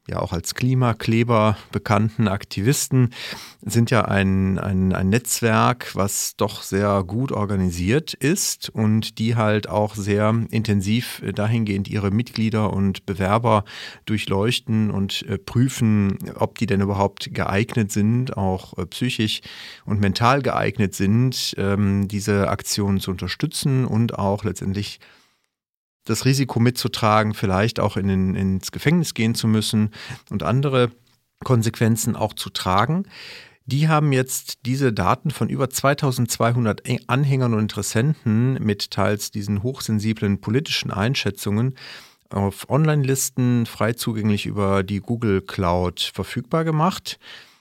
ja 0.08 0.20
auch 0.20 0.32
als 0.32 0.56
Klimakleber 0.56 1.58
bekannten 1.72 2.28
Aktivisten 2.28 3.14
sind 3.62 3.92
ja 3.92 4.06
ein, 4.06 4.58
ein, 4.58 4.94
ein 4.94 5.10
Netzwerk, 5.10 5.96
was 5.96 6.36
doch 6.38 6.62
sehr 6.62 7.04
gut 7.04 7.32
organisiert 7.32 8.14
ist 8.14 8.70
und 8.70 9.20
die 9.20 9.36
halt 9.36 9.68
auch 9.68 9.96
sehr 9.96 10.34
intensiv 10.50 11.22
dahingehend 11.36 11.90
ihre 11.90 12.12
Mitglieder 12.12 12.72
und 12.72 13.06
Bewerber 13.06 13.66
durchleuchten 14.06 14.92
und 14.92 15.24
äh, 15.24 15.38
prüfen, 15.38 16.18
ob 16.36 16.58
die 16.58 16.66
denn 16.66 16.82
überhaupt 16.82 17.34
geeignet 17.34 17.92
sind, 17.92 18.38
auch 18.38 18.78
äh, 18.78 18.86
psychisch 18.86 19.42
und 19.86 20.00
mental 20.00 20.42
geeignet 20.42 20.96
sind, 20.96 21.54
ähm, 21.58 22.08
diese 22.08 22.50
Aktionen 22.50 23.00
zu 23.00 23.12
unterstützen 23.12 23.86
und 23.86 24.18
auch 24.18 24.44
letztendlich 24.46 25.00
das 26.10 26.26
Risiko 26.26 26.60
mitzutragen, 26.60 27.34
vielleicht 27.34 27.80
auch 27.80 27.98
in 27.98 28.36
ins 28.36 28.72
Gefängnis 28.72 29.14
gehen 29.14 29.36
zu 29.36 29.48
müssen 29.48 29.92
und 30.30 30.44
andere 30.44 30.92
Konsequenzen 31.44 32.16
auch 32.16 32.34
zu 32.34 32.50
tragen. 32.50 33.06
Die 33.66 33.90
haben 33.90 34.14
jetzt 34.14 34.60
diese 34.66 34.94
Daten 34.94 35.30
von 35.30 35.50
über 35.50 35.70
2200 35.70 36.84
Anhängern 37.08 37.54
und 37.54 37.60
Interessenten 37.60 38.54
mit 38.64 38.92
teils 38.92 39.30
diesen 39.30 39.62
hochsensiblen 39.62 40.40
politischen 40.40 40.90
Einschätzungen 40.90 41.76
auf 42.30 42.70
Online-Listen 42.70 43.66
frei 43.66 43.94
zugänglich 43.94 44.46
über 44.46 44.84
die 44.84 45.00
Google 45.00 45.42
Cloud 45.42 46.12
verfügbar 46.14 46.64
gemacht. 46.64 47.20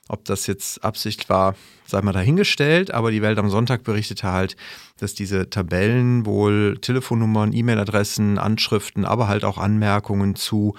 Ob 0.09 0.25
das 0.25 0.47
jetzt 0.47 0.85
Absicht 0.85 1.29
war, 1.29 1.57
sei 1.87 2.01
mal 2.01 2.13
dahingestellt, 2.13 2.93
aber 2.93 3.11
die 3.11 3.23
Welt 3.23 3.39
am 3.39 3.51
Sonntag 3.51 3.83
berichtete 3.83 4.31
halt, 4.31 4.57
dass 4.99 5.15
diese 5.15 5.51
Tabellen 5.51 6.27
wohl 6.27 6.79
Telefonnummern, 6.81 7.53
E-Mail-Adressen, 7.53 8.39
Anschriften, 8.39 9.05
aber 9.05 9.29
halt 9.29 9.45
auch 9.45 9.59
Anmerkungen 9.59 10.37
zu 10.37 10.75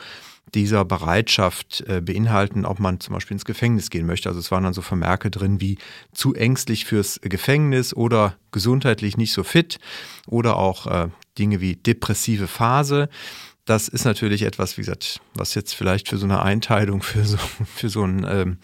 dieser 0.53 0.85
Bereitschaft 0.85 1.83
äh, 1.87 2.01
beinhalten, 2.01 2.65
ob 2.65 2.79
man 2.79 2.99
zum 2.99 3.13
Beispiel 3.13 3.35
ins 3.35 3.45
Gefängnis 3.45 3.89
gehen 3.89 4.05
möchte. 4.05 4.29
Also 4.29 4.39
es 4.39 4.51
waren 4.51 4.63
dann 4.63 4.73
so 4.73 4.81
Vermerke 4.81 5.29
drin 5.29 5.59
wie 5.59 5.77
zu 6.13 6.33
ängstlich 6.33 6.85
fürs 6.85 7.19
Gefängnis 7.21 7.93
oder 7.93 8.37
gesundheitlich 8.51 9.17
nicht 9.17 9.33
so 9.33 9.43
fit 9.43 9.77
oder 10.25 10.57
auch 10.57 10.87
äh, 10.87 11.09
Dinge 11.37 11.59
wie 11.61 11.75
depressive 11.75 12.47
Phase. 12.47 13.09
Das 13.67 13.89
ist 13.89 14.05
natürlich 14.05 14.43
etwas, 14.43 14.77
wie 14.77 14.81
gesagt, 14.81 15.19
was 15.33 15.53
jetzt 15.53 15.75
vielleicht 15.75 16.07
für 16.07 16.17
so 16.17 16.25
eine 16.25 16.41
Einteilung, 16.41 17.01
für 17.03 17.23
so, 17.23 17.37
für 17.75 17.89
so 17.89 18.03
ein 18.03 18.25
ähm, 18.27 18.57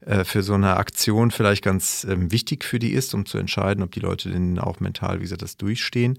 äh, 0.00 0.24
für 0.24 0.42
so 0.42 0.54
eine 0.54 0.76
Aktion 0.76 1.30
vielleicht 1.30 1.62
ganz 1.62 2.06
ähm, 2.08 2.32
wichtig 2.32 2.64
für 2.64 2.78
die 2.78 2.92
ist, 2.92 3.14
um 3.14 3.26
zu 3.26 3.38
entscheiden, 3.38 3.82
ob 3.84 3.92
die 3.92 4.00
Leute 4.00 4.30
denn 4.30 4.58
auch 4.58 4.80
mental, 4.80 5.18
wie 5.18 5.22
gesagt, 5.22 5.42
das 5.42 5.56
durchstehen. 5.56 6.18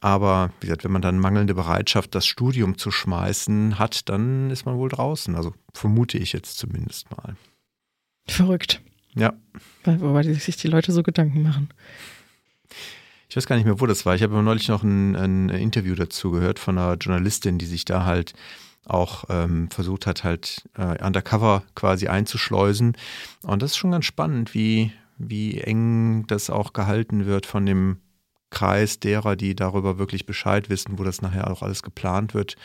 Aber 0.00 0.52
wie 0.60 0.66
gesagt, 0.66 0.84
wenn 0.84 0.92
man 0.92 1.02
dann 1.02 1.18
mangelnde 1.18 1.54
Bereitschaft, 1.54 2.14
das 2.14 2.26
Studium 2.26 2.78
zu 2.78 2.90
schmeißen 2.90 3.78
hat, 3.78 4.08
dann 4.08 4.50
ist 4.50 4.64
man 4.64 4.76
wohl 4.76 4.88
draußen. 4.88 5.34
Also 5.34 5.52
vermute 5.74 6.16
ich 6.16 6.32
jetzt 6.32 6.56
zumindest 6.56 7.10
mal. 7.10 7.36
Verrückt. 8.26 8.80
Ja. 9.14 9.34
Wobei 9.84 10.22
sich 10.22 10.56
die 10.56 10.68
Leute 10.68 10.92
so 10.92 11.02
Gedanken 11.02 11.42
machen. 11.42 11.68
Ich 13.28 13.36
weiß 13.36 13.46
gar 13.46 13.56
nicht 13.56 13.66
mehr, 13.66 13.80
wo 13.80 13.86
das 13.86 14.06
war. 14.06 14.14
Ich 14.14 14.22
habe 14.22 14.42
neulich 14.42 14.68
noch 14.68 14.82
ein, 14.82 15.14
ein 15.14 15.48
Interview 15.50 15.94
dazu 15.94 16.30
gehört 16.30 16.58
von 16.58 16.78
einer 16.78 16.94
Journalistin, 16.94 17.58
die 17.58 17.66
sich 17.66 17.84
da 17.84 18.04
halt 18.04 18.32
auch 18.86 19.24
ähm, 19.28 19.70
versucht 19.70 20.06
hat, 20.06 20.24
halt 20.24 20.68
äh, 20.76 21.04
undercover 21.04 21.62
quasi 21.74 22.08
einzuschleusen. 22.08 22.96
Und 23.42 23.62
das 23.62 23.72
ist 23.72 23.76
schon 23.76 23.90
ganz 23.90 24.06
spannend, 24.06 24.54
wie, 24.54 24.92
wie 25.18 25.60
eng 25.60 26.26
das 26.26 26.48
auch 26.48 26.72
gehalten 26.72 27.26
wird 27.26 27.44
von 27.44 27.66
dem 27.66 27.98
Kreis 28.50 28.98
derer, 28.98 29.36
die 29.36 29.54
darüber 29.54 29.98
wirklich 29.98 30.24
Bescheid 30.24 30.70
wissen, 30.70 30.98
wo 30.98 31.04
das 31.04 31.20
nachher 31.20 31.50
auch 31.50 31.62
alles 31.62 31.82
geplant 31.82 32.32
wird. 32.32 32.56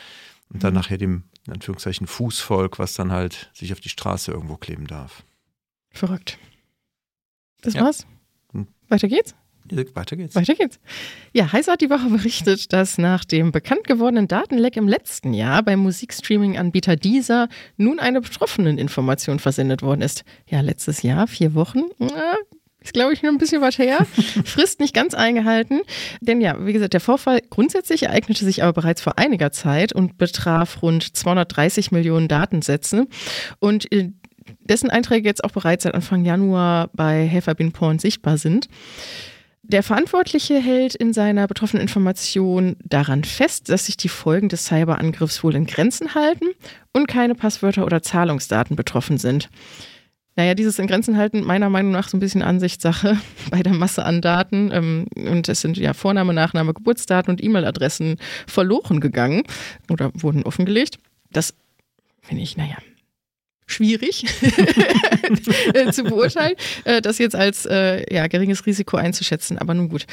Und 0.48 0.64
dann 0.64 0.72
mhm. 0.72 0.80
nachher 0.80 0.96
dem, 0.96 1.24
in 1.46 1.52
Anführungszeichen, 1.52 2.06
Fußvolk, 2.06 2.78
was 2.78 2.94
dann 2.94 3.12
halt 3.12 3.50
sich 3.52 3.72
auf 3.74 3.80
die 3.80 3.90
Straße 3.90 4.32
irgendwo 4.32 4.56
kleben 4.56 4.86
darf. 4.86 5.24
Verrückt. 5.90 6.38
Das 7.60 7.74
ja. 7.74 7.82
war's. 7.82 8.06
Hm. 8.52 8.68
Weiter 8.88 9.08
geht's? 9.08 9.34
Weiter 9.70 10.16
geht's. 10.16 10.34
Weiter 10.34 10.54
geht's. 10.54 10.78
Ja, 11.32 11.52
Heise 11.52 11.72
hat 11.72 11.80
die 11.80 11.90
Woche 11.90 12.08
berichtet, 12.08 12.72
dass 12.72 12.98
nach 12.98 13.24
dem 13.24 13.52
bekannt 13.52 13.84
gewordenen 13.86 14.28
Datenleck 14.28 14.76
im 14.76 14.88
letzten 14.88 15.32
Jahr 15.32 15.62
beim 15.62 15.80
Musikstreaming-Anbieter 15.80 16.96
Deezer 16.96 17.48
nun 17.76 17.98
eine 17.98 18.20
Betroffeneninformation 18.20 19.38
versendet 19.38 19.82
worden 19.82 20.02
ist. 20.02 20.24
Ja, 20.48 20.60
letztes 20.60 21.02
Jahr, 21.02 21.26
vier 21.26 21.54
Wochen. 21.54 21.84
Na, 21.98 22.34
ist, 22.84 22.92
glaube 22.92 23.14
ich, 23.14 23.22
nur 23.22 23.32
ein 23.32 23.38
bisschen 23.38 23.62
was 23.62 23.78
her. 23.78 24.04
Frist 24.44 24.78
nicht 24.78 24.94
ganz 24.94 25.14
eingehalten. 25.14 25.80
Denn 26.20 26.42
ja, 26.42 26.66
wie 26.66 26.74
gesagt, 26.74 26.92
der 26.92 27.00
Vorfall 27.00 27.40
grundsätzlich 27.48 28.02
ereignete 28.02 28.44
sich 28.44 28.62
aber 28.62 28.74
bereits 28.74 29.00
vor 29.00 29.18
einiger 29.18 29.50
Zeit 29.52 29.94
und 29.94 30.18
betraf 30.18 30.82
rund 30.82 31.16
230 31.16 31.92
Millionen 31.92 32.28
Datensätze. 32.28 33.06
Und 33.58 33.90
äh, 33.90 34.10
dessen 34.60 34.90
Einträge 34.90 35.26
jetzt 35.26 35.42
auch 35.42 35.50
bereits 35.50 35.84
seit 35.84 35.94
Anfang 35.94 36.26
Januar 36.26 36.90
bei 36.92 37.26
Helfer 37.26 37.54
Bin 37.54 37.72
Porn 37.72 37.98
sichtbar 37.98 38.36
sind. 38.36 38.68
Der 39.66 39.82
Verantwortliche 39.82 40.60
hält 40.60 40.94
in 40.94 41.14
seiner 41.14 41.46
betroffenen 41.46 41.80
Information 41.80 42.76
daran 42.84 43.24
fest, 43.24 43.70
dass 43.70 43.86
sich 43.86 43.96
die 43.96 44.10
Folgen 44.10 44.50
des 44.50 44.66
Cyberangriffs 44.66 45.42
wohl 45.42 45.54
in 45.54 45.64
Grenzen 45.64 46.14
halten 46.14 46.48
und 46.92 47.08
keine 47.08 47.34
Passwörter 47.34 47.86
oder 47.86 48.02
Zahlungsdaten 48.02 48.76
betroffen 48.76 49.16
sind. 49.16 49.48
Naja, 50.36 50.54
dieses 50.54 50.78
in 50.78 50.86
Grenzen 50.86 51.16
halten, 51.16 51.42
meiner 51.44 51.70
Meinung 51.70 51.92
nach 51.92 52.08
so 52.08 52.16
ein 52.16 52.20
bisschen 52.20 52.42
Ansichtssache 52.42 53.18
bei 53.50 53.62
der 53.62 53.72
Masse 53.72 54.04
an 54.04 54.20
Daten. 54.20 54.70
Ähm, 54.70 55.06
und 55.14 55.48
es 55.48 55.62
sind 55.62 55.78
ja 55.78 55.94
Vorname, 55.94 56.34
Nachname, 56.34 56.74
Geburtsdaten 56.74 57.30
und 57.30 57.42
E-Mail-Adressen 57.42 58.16
verloren 58.46 59.00
gegangen 59.00 59.44
oder 59.90 60.10
wurden 60.14 60.42
offengelegt. 60.42 60.98
Das 61.32 61.54
finde 62.20 62.42
ich, 62.42 62.58
naja, 62.58 62.76
schwierig 63.66 64.24
äh, 65.74 65.90
zu 65.90 66.04
beurteilen, 66.04 66.54
äh, 66.84 67.00
das 67.00 67.18
jetzt 67.18 67.36
als 67.36 67.66
äh, 67.66 68.04
ja, 68.12 68.26
geringes 68.26 68.66
Risiko 68.66 68.96
einzuschätzen. 68.96 69.58
Aber 69.58 69.74
nun 69.74 69.88
gut. 69.88 70.06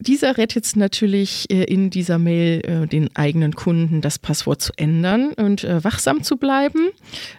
Dieser 0.00 0.36
rät 0.36 0.54
jetzt 0.54 0.76
natürlich 0.76 1.48
in 1.48 1.88
dieser 1.88 2.18
Mail 2.18 2.88
den 2.88 3.14
eigenen 3.16 3.54
Kunden 3.54 4.00
das 4.00 4.18
Passwort 4.18 4.60
zu 4.60 4.72
ändern 4.76 5.32
und 5.34 5.62
wachsam 5.62 6.24
zu 6.24 6.36
bleiben, 6.36 6.90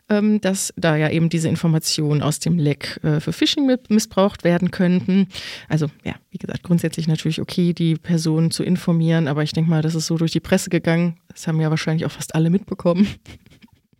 ähm, 0.10 0.40
dass 0.40 0.74
da 0.78 0.96
ja 0.96 1.10
eben 1.10 1.30
diese 1.30 1.50
Informationen 1.50 2.24
aus 2.24 2.40
dem 2.40 2.58
Leck 2.58 3.00
für 3.20 3.34
Phishing 3.34 3.70
missbraucht 3.90 4.46
werden 4.46 4.72
könnten. 4.72 5.28
Also 5.68 5.88
ja, 6.06 6.16
wie 6.32 6.38
gesagt, 6.38 6.64
grundsätzlich 6.64 7.08
natürlich 7.08 7.42
okay, 7.42 7.74
die 7.74 7.96
Person 7.96 8.50
zu 8.50 8.64
informieren, 8.64 9.28
aber 9.28 9.44
ich 9.44 9.52
denke 9.52 9.70
mal, 9.70 9.82
das 9.82 9.94
ist 9.94 10.08
so 10.08 10.18
durch 10.18 10.32
die 10.32 10.40
Presse 10.40 10.70
gegangen. 10.70 11.18
Das 11.28 11.48
haben 11.48 11.60
ja 11.60 11.70
wahrscheinlich 11.70 12.06
auch 12.06 12.12
fast 12.12 12.34
alle 12.34 12.50
mitbekommen. 12.50 13.06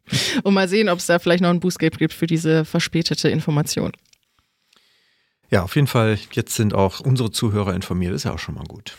Und 0.44 0.54
mal 0.54 0.68
sehen, 0.68 0.90
ob 0.90 1.00
es 1.00 1.06
da 1.06 1.20
vielleicht 1.20 1.42
noch 1.42 1.50
ein 1.50 1.60
Boostgate 1.60 1.98
gibt 1.98 2.14
für 2.14 2.28
diese 2.28 2.66
verspätete 2.66 3.30
Information. 3.30 3.92
Ja, 5.50 5.64
auf 5.64 5.76
jeden 5.76 5.88
Fall, 5.88 6.18
jetzt 6.32 6.56
sind 6.56 6.74
auch 6.74 7.00
unsere 7.00 7.32
Zuhörer 7.32 7.74
informiert, 7.74 8.14
ist 8.14 8.26
ja 8.26 8.34
auch 8.34 8.40
schon 8.40 8.56
mal 8.56 8.66
gut. 8.66 8.98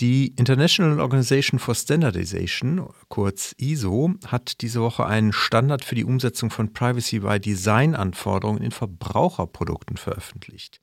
Die 0.00 0.34
International 0.36 1.00
Organization 1.00 1.58
for 1.58 1.74
Standardization, 1.74 2.86
kurz 3.08 3.54
ISO, 3.58 4.12
hat 4.26 4.60
diese 4.60 4.82
Woche 4.82 5.06
einen 5.06 5.32
Standard 5.32 5.84
für 5.86 5.94
die 5.94 6.04
Umsetzung 6.04 6.50
von 6.50 6.74
Privacy 6.74 7.20
by 7.20 7.40
Design 7.40 7.94
Anforderungen 7.94 8.62
in 8.62 8.72
Verbraucherprodukten 8.72 9.96
veröffentlicht. 9.96 10.80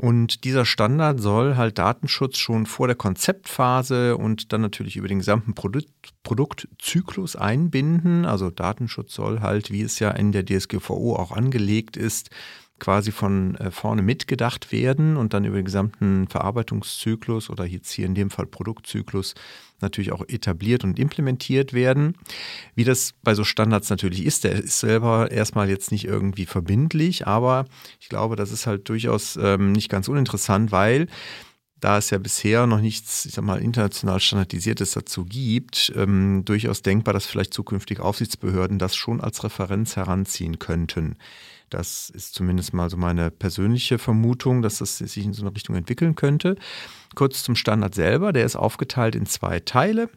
Und 0.00 0.44
dieser 0.44 0.64
Standard 0.64 1.20
soll 1.20 1.56
halt 1.56 1.78
Datenschutz 1.78 2.38
schon 2.38 2.66
vor 2.66 2.86
der 2.86 2.94
Konzeptphase 2.94 4.16
und 4.16 4.52
dann 4.52 4.60
natürlich 4.60 4.96
über 4.96 5.08
den 5.08 5.18
gesamten 5.18 5.54
Produkt, 5.54 5.88
Produktzyklus 6.22 7.34
einbinden. 7.34 8.24
Also 8.24 8.50
Datenschutz 8.50 9.12
soll 9.12 9.40
halt, 9.40 9.72
wie 9.72 9.82
es 9.82 9.98
ja 9.98 10.12
in 10.12 10.30
der 10.30 10.46
DSGVO 10.46 11.16
auch 11.16 11.32
angelegt 11.32 11.96
ist, 11.96 12.30
quasi 12.78 13.10
von 13.10 13.56
äh, 13.56 13.72
vorne 13.72 14.02
mitgedacht 14.02 14.70
werden 14.70 15.16
und 15.16 15.34
dann 15.34 15.44
über 15.44 15.56
den 15.56 15.64
gesamten 15.64 16.28
Verarbeitungszyklus 16.28 17.50
oder 17.50 17.64
jetzt 17.64 17.90
hier 17.90 18.06
in 18.06 18.14
dem 18.14 18.30
Fall 18.30 18.46
Produktzyklus 18.46 19.34
natürlich 19.82 20.12
auch 20.12 20.24
etabliert 20.28 20.84
und 20.84 20.98
implementiert 20.98 21.72
werden. 21.72 22.14
Wie 22.74 22.84
das 22.84 23.14
bei 23.22 23.34
so 23.34 23.44
Standards 23.44 23.90
natürlich 23.90 24.24
ist, 24.24 24.44
der 24.44 24.52
ist 24.52 24.80
selber 24.80 25.30
erstmal 25.30 25.68
jetzt 25.68 25.92
nicht 25.92 26.04
irgendwie 26.04 26.46
verbindlich, 26.46 27.26
aber 27.26 27.66
ich 28.00 28.08
glaube, 28.08 28.36
das 28.36 28.52
ist 28.52 28.66
halt 28.66 28.88
durchaus 28.88 29.38
ähm, 29.40 29.72
nicht 29.72 29.88
ganz 29.88 30.08
uninteressant, 30.08 30.72
weil 30.72 31.06
da 31.80 31.98
es 31.98 32.10
ja 32.10 32.18
bisher 32.18 32.66
noch 32.66 32.80
nichts, 32.80 33.24
ich 33.24 33.34
sag 33.34 33.44
mal, 33.44 33.60
international 33.60 34.20
standardisiertes 34.20 34.92
dazu 34.92 35.24
gibt, 35.24 35.92
ähm, 35.94 36.42
durchaus 36.44 36.82
denkbar, 36.82 37.14
dass 37.14 37.26
vielleicht 37.26 37.54
zukünftige 37.54 38.02
Aufsichtsbehörden 38.02 38.78
das 38.78 38.96
schon 38.96 39.20
als 39.20 39.44
Referenz 39.44 39.96
heranziehen 39.96 40.58
könnten. 40.58 41.16
Das 41.70 42.10
ist 42.10 42.34
zumindest 42.34 42.72
mal 42.72 42.90
so 42.90 42.96
meine 42.96 43.30
persönliche 43.30 43.98
Vermutung, 43.98 44.62
dass 44.62 44.78
das 44.78 44.98
sich 44.98 45.24
in 45.24 45.32
so 45.32 45.42
eine 45.42 45.54
Richtung 45.54 45.76
entwickeln 45.76 46.14
könnte. 46.14 46.56
Kurz 47.14 47.42
zum 47.42 47.56
Standard 47.56 47.94
selber, 47.94 48.32
der 48.32 48.44
ist 48.44 48.56
aufgeteilt 48.56 49.14
in 49.14 49.26
zwei 49.26 49.60
Teile. 49.60 50.10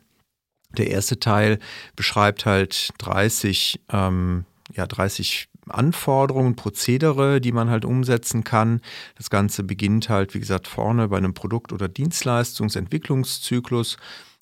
Der 0.78 0.90
erste 0.90 1.20
Teil 1.20 1.60
beschreibt 1.96 2.46
halt 2.46 2.92
30, 3.00 3.82
ähm, 3.92 4.46
ja, 4.74 4.88
30 4.88 5.50
Anforderungen, 5.68 6.56
Prozedere, 6.56 7.42
die 7.42 7.52
man 7.52 7.70
halt 7.70 7.86
umsetzen 7.86 8.44
kann. 8.44 8.82
Das 9.16 9.30
Ganze 9.30 9.64
beginnt 9.64 10.10
halt, 10.10 10.34
wie 10.34 10.40
gesagt, 10.40 10.68
vorne 10.68 11.10
bei 11.10 11.18
einem 11.18 11.34
Produkt- 11.34 11.74
oder 11.74 11.88
Dienstleistungsentwicklungszyklus 11.88 13.98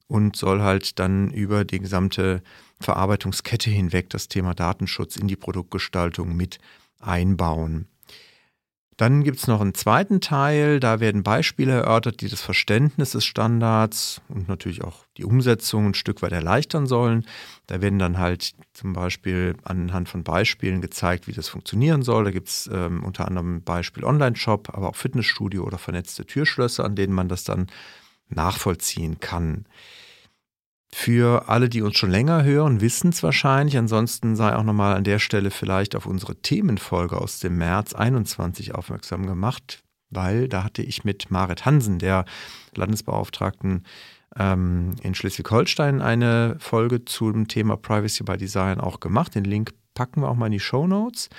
und 0.07 0.35
soll 0.35 0.61
halt 0.61 0.99
dann 0.99 1.31
über 1.31 1.65
die 1.65 1.79
gesamte 1.79 2.41
Verarbeitungskette 2.79 3.69
hinweg 3.69 4.09
das 4.09 4.27
Thema 4.27 4.53
Datenschutz 4.53 5.17
in 5.17 5.27
die 5.27 5.35
Produktgestaltung 5.35 6.35
mit 6.35 6.59
einbauen. 6.99 7.87
Dann 8.99 9.23
gibt 9.23 9.37
es 9.37 9.47
noch 9.47 9.61
einen 9.61 9.75
zweiten 9.75 10.19
Teil, 10.19 10.81
da 10.81 10.99
werden 10.99 11.23
Beispiele 11.23 11.71
erörtert, 11.71 12.19
die 12.19 12.27
das 12.27 12.41
Verständnis 12.41 13.11
des 13.11 13.23
Standards 13.23 14.19
und 14.27 14.49
natürlich 14.49 14.83
auch 14.83 15.05
die 15.15 15.23
Umsetzung 15.23 15.85
ein 15.85 15.93
Stück 15.93 16.21
weit 16.21 16.33
erleichtern 16.33 16.85
sollen. 16.85 17.25
Da 17.67 17.79
werden 17.81 17.97
dann 17.97 18.17
halt 18.17 18.55
zum 18.73 18.91
Beispiel 18.91 19.55
anhand 19.63 20.09
von 20.09 20.25
Beispielen 20.25 20.81
gezeigt, 20.81 21.29
wie 21.29 21.31
das 21.31 21.47
funktionieren 21.47 22.01
soll. 22.01 22.25
Da 22.25 22.31
gibt 22.31 22.49
es 22.49 22.69
ähm, 22.73 23.01
unter 23.05 23.25
anderem 23.25 23.61
Beispiel 23.61 24.03
Online-Shop, 24.03 24.67
aber 24.73 24.89
auch 24.89 24.97
Fitnessstudio 24.97 25.63
oder 25.63 25.77
vernetzte 25.77 26.25
Türschlösser, 26.25 26.83
an 26.83 26.97
denen 26.97 27.13
man 27.13 27.29
das 27.29 27.45
dann 27.45 27.67
nachvollziehen 28.27 29.21
kann. 29.21 29.63
Für 30.91 31.47
alle, 31.49 31.69
die 31.69 31.83
uns 31.83 31.97
schon 31.97 32.09
länger 32.09 32.43
hören, 32.43 32.81
wissen 32.81 33.09
es 33.09 33.21
wahrscheinlich. 33.21 33.77
Ansonsten 33.77 34.35
sei 34.35 34.55
auch 34.55 34.63
nochmal 34.63 34.95
an 34.95 35.03
der 35.03 35.19
Stelle 35.19 35.51
vielleicht 35.51 35.95
auf 35.95 36.07
unsere 36.07 36.35
Themenfolge 36.35 37.19
aus 37.19 37.39
dem 37.39 37.57
März 37.57 37.93
21 37.93 38.73
aufmerksam 38.73 39.27
gemacht, 39.27 39.83
weil 40.09 40.47
da 40.47 40.63
hatte 40.63 40.81
ich 40.81 41.03
mit 41.03 41.29
Marit 41.29 41.65
Hansen, 41.65 41.99
der 41.99 42.25
Landesbeauftragten 42.75 43.83
ähm, 44.35 44.95
in 45.03 45.13
Schleswig-Holstein, 45.13 46.01
eine 46.01 46.55
Folge 46.59 47.05
zum 47.05 47.47
Thema 47.47 47.77
Privacy 47.77 48.23
by 48.23 48.37
Design 48.37 48.79
auch 48.79 48.99
gemacht. 48.99 49.35
Den 49.35 49.43
Link 49.43 49.73
packen 49.93 50.21
wir 50.21 50.29
auch 50.29 50.35
mal 50.35 50.47
in 50.47 50.53
die 50.53 50.59
Show 50.59 50.87
Notes. 50.87 51.29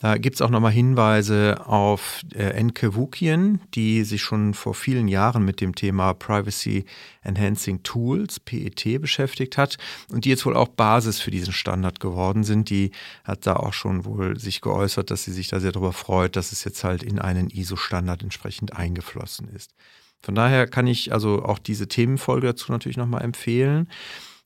Da 0.00 0.18
gibt 0.18 0.34
es 0.34 0.42
auch 0.42 0.50
nochmal 0.50 0.72
Hinweise 0.72 1.66
auf 1.66 2.20
äh, 2.34 2.50
Enke 2.50 2.94
Wukien, 2.94 3.60
die 3.74 4.04
sich 4.04 4.22
schon 4.22 4.52
vor 4.52 4.74
vielen 4.74 5.08
Jahren 5.08 5.44
mit 5.44 5.60
dem 5.60 5.74
Thema 5.74 6.14
Privacy 6.14 6.84
Enhancing 7.22 7.82
Tools, 7.84 8.40
PET, 8.40 9.00
beschäftigt 9.00 9.56
hat 9.56 9.78
und 10.10 10.24
die 10.24 10.30
jetzt 10.30 10.44
wohl 10.44 10.56
auch 10.56 10.68
Basis 10.68 11.20
für 11.20 11.30
diesen 11.30 11.52
Standard 11.52 12.00
geworden 12.00 12.42
sind. 12.42 12.70
Die 12.70 12.90
hat 13.22 13.46
da 13.46 13.56
auch 13.56 13.72
schon 13.72 14.04
wohl 14.04 14.38
sich 14.38 14.60
geäußert, 14.60 15.10
dass 15.10 15.24
sie 15.24 15.32
sich 15.32 15.48
da 15.48 15.60
sehr 15.60 15.72
darüber 15.72 15.92
freut, 15.92 16.36
dass 16.36 16.52
es 16.52 16.64
jetzt 16.64 16.82
halt 16.82 17.02
in 17.02 17.18
einen 17.18 17.48
ISO-Standard 17.48 18.22
entsprechend 18.22 18.76
eingeflossen 18.76 19.48
ist. 19.48 19.74
Von 20.20 20.34
daher 20.34 20.66
kann 20.66 20.86
ich 20.86 21.12
also 21.12 21.44
auch 21.44 21.58
diese 21.58 21.86
Themenfolge 21.86 22.48
dazu 22.48 22.72
natürlich 22.72 22.96
nochmal 22.96 23.22
empfehlen. 23.22 23.88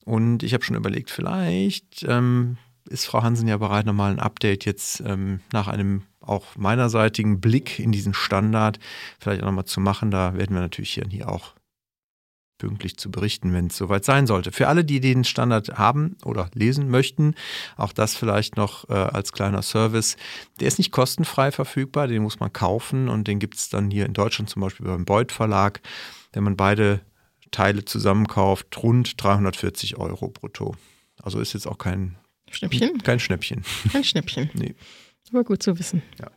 Und 0.05 0.43
ich 0.43 0.55
habe 0.55 0.65
schon 0.65 0.77
überlegt, 0.77 1.11
vielleicht 1.11 2.05
ähm, 2.07 2.59
ist 2.89 3.07
Frau 3.07 3.23
Hansen 3.23 3.49
ja 3.49 3.57
bereit, 3.57 3.87
nochmal 3.87 4.13
ein 4.13 4.21
Update 4.21 4.65
jetzt 4.65 5.01
ähm, 5.07 5.41
nach 5.53 5.69
einem 5.69 6.03
auch 6.21 6.57
meinerseitigen 6.57 7.41
Blick 7.41 7.79
in 7.79 7.93
diesen 7.93 8.15
Standard 8.15 8.79
vielleicht 9.19 9.43
auch 9.43 9.47
nochmal 9.47 9.65
zu 9.65 9.81
machen. 9.81 10.11
Da 10.11 10.35
werden 10.35 10.55
wir 10.55 10.61
natürlich 10.61 10.91
hier, 10.91 11.05
hier 11.09 11.29
auch 11.31 11.55
pünktlich 12.59 12.97
zu 12.97 13.11
berichten, 13.11 13.53
wenn 13.53 13.69
es 13.69 13.77
soweit 13.77 14.05
sein 14.05 14.27
sollte. 14.27 14.53
Für 14.53 14.69
alle, 14.69 14.85
die 14.85 15.01
den 15.01 15.25
Standard 15.25 15.79
haben 15.79 16.17
oder 16.25 16.51
lesen 16.55 16.91
möchten, 16.91 17.35
auch 17.77 17.93
das 17.93 18.17
vielleicht 18.17 18.57
noch 18.57 18.89
äh, 18.91 18.95
als 18.95 19.33
kleiner 19.33 19.63
Service. 19.63 20.17
Der 20.61 20.67
ist 20.67 20.79
nicht 20.79 20.91
kostenfrei 20.91 21.53
verfügbar, 21.53 22.09
den 22.09 22.23
muss 22.23 22.41
man 22.41 22.53
kaufen 22.53 23.09
und 23.09 23.29
den 23.29 23.39
gibt 23.39 23.55
es 23.55 23.69
dann 23.69 23.91
hier 23.91 24.07
in 24.07 24.13
Deutschland 24.13 24.51
zum 24.51 24.63
Beispiel 24.63 24.87
beim 24.87 25.05
Beuth 25.05 25.33
Verlag. 25.33 25.81
Wenn 26.33 26.43
man 26.43 26.57
beide 26.57 27.01
Teile 27.53 27.85
zusammenkauft, 27.85 28.83
rund 28.83 29.23
340 29.23 29.97
Euro 29.97 30.29
brutto. 30.29 30.75
Also 31.23 31.41
ist 31.41 31.55
jetzt 31.55 31.67
auch 31.67 31.79
kein 31.79 32.17
Schnäppchen? 32.51 33.03
Kein 33.03 33.21
Schnäppchen. 33.21 33.63
Kein 33.93 34.05
Schnäppchen. 34.05 34.51
Nee. 34.59 34.75
Aber 35.31 35.45
gut 35.45 35.63
zu 35.63 35.79
wissen. 35.79 36.03
Ja. 36.19 36.31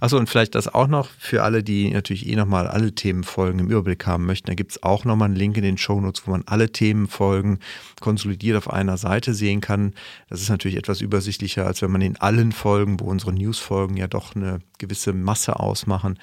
Achso, 0.00 0.18
und 0.18 0.28
vielleicht 0.28 0.54
das 0.54 0.68
auch 0.68 0.86
noch 0.86 1.08
für 1.18 1.42
alle, 1.42 1.62
die 1.64 1.90
natürlich 1.90 2.26
eh 2.28 2.36
nochmal 2.36 2.68
alle 2.68 2.94
Themenfolgen 2.94 3.60
im 3.60 3.70
Überblick 3.70 4.06
haben 4.06 4.26
möchten. 4.26 4.46
Da 4.46 4.54
gibt 4.54 4.72
es 4.72 4.82
auch 4.82 5.04
nochmal 5.04 5.26
einen 5.26 5.36
Link 5.36 5.56
in 5.56 5.62
den 5.62 5.78
Shownotes, 5.78 6.26
wo 6.26 6.30
man 6.30 6.44
alle 6.46 6.70
Themenfolgen 6.70 7.58
konsolidiert 8.00 8.56
auf 8.56 8.70
einer 8.70 8.96
Seite 8.96 9.34
sehen 9.34 9.60
kann. 9.60 9.94
Das 10.28 10.40
ist 10.40 10.50
natürlich 10.50 10.76
etwas 10.76 11.00
übersichtlicher, 11.00 11.66
als 11.66 11.82
wenn 11.82 11.90
man 11.90 12.02
in 12.02 12.16
allen 12.16 12.52
Folgen, 12.52 13.00
wo 13.00 13.06
unsere 13.06 13.32
Newsfolgen 13.32 13.96
ja 13.96 14.06
doch 14.06 14.36
eine 14.36 14.60
gewisse 14.78 15.12
Masse 15.12 15.58
ausmachen, 15.58 16.18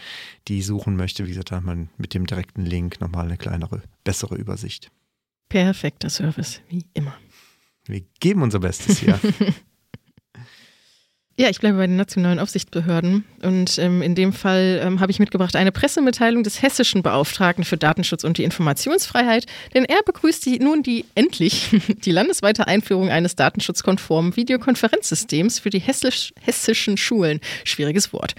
die 0.48 0.62
suchen 0.62 0.96
möchte. 0.96 1.25
Wie 1.25 1.30
gesagt, 1.30 1.51
da 1.51 1.58
hat 1.58 1.63
man 1.63 1.89
mit 1.98 2.13
dem 2.13 2.27
direkten 2.27 2.65
Link 2.65 3.01
nochmal 3.01 3.25
eine 3.25 3.38
kleinere, 3.38 3.82
bessere 4.04 4.36
Übersicht. 4.36 4.92
Perfekter 5.50 6.10
Service, 6.10 6.62
wie 6.70 6.86
immer. 6.94 7.15
Wir 7.87 8.01
geben 8.19 8.41
unser 8.41 8.59
Bestes 8.59 9.00
hier. 9.00 9.19
Ja, 11.37 11.50
ich 11.50 11.59
bleibe 11.59 11.77
bei 11.77 11.87
den 11.87 11.98
nationalen 11.98 12.39
Aufsichtsbehörden 12.39 13.25
und 13.43 13.77
ähm, 13.77 14.01
in 14.01 14.15
dem 14.15 14.31
Fall 14.31 14.79
ähm, 14.81 15.01
habe 15.01 15.11
ich 15.11 15.19
mitgebracht 15.19 15.57
eine 15.57 15.74
Pressemitteilung 15.74 16.43
des 16.43 16.61
hessischen 16.61 17.03
Beauftragten 17.03 17.65
für 17.65 17.75
Datenschutz 17.75 18.24
und 18.24 18.37
die 18.37 18.45
Informationsfreiheit, 18.45 19.45
denn 19.74 19.83
er 19.83 20.01
begrüßt 20.05 20.45
die, 20.45 20.59
nun 20.59 20.81
die 20.81 21.03
endlich 21.13 21.71
die 22.05 22.11
landesweite 22.11 22.67
Einführung 22.67 23.09
eines 23.09 23.35
datenschutzkonformen 23.35 24.37
Videokonferenzsystems 24.37 25.59
für 25.59 25.69
die 25.69 25.79
hessisch, 25.79 26.33
hessischen 26.39 26.95
Schulen. 26.95 27.41
Schwieriges 27.65 28.13
Wort. 28.13 28.35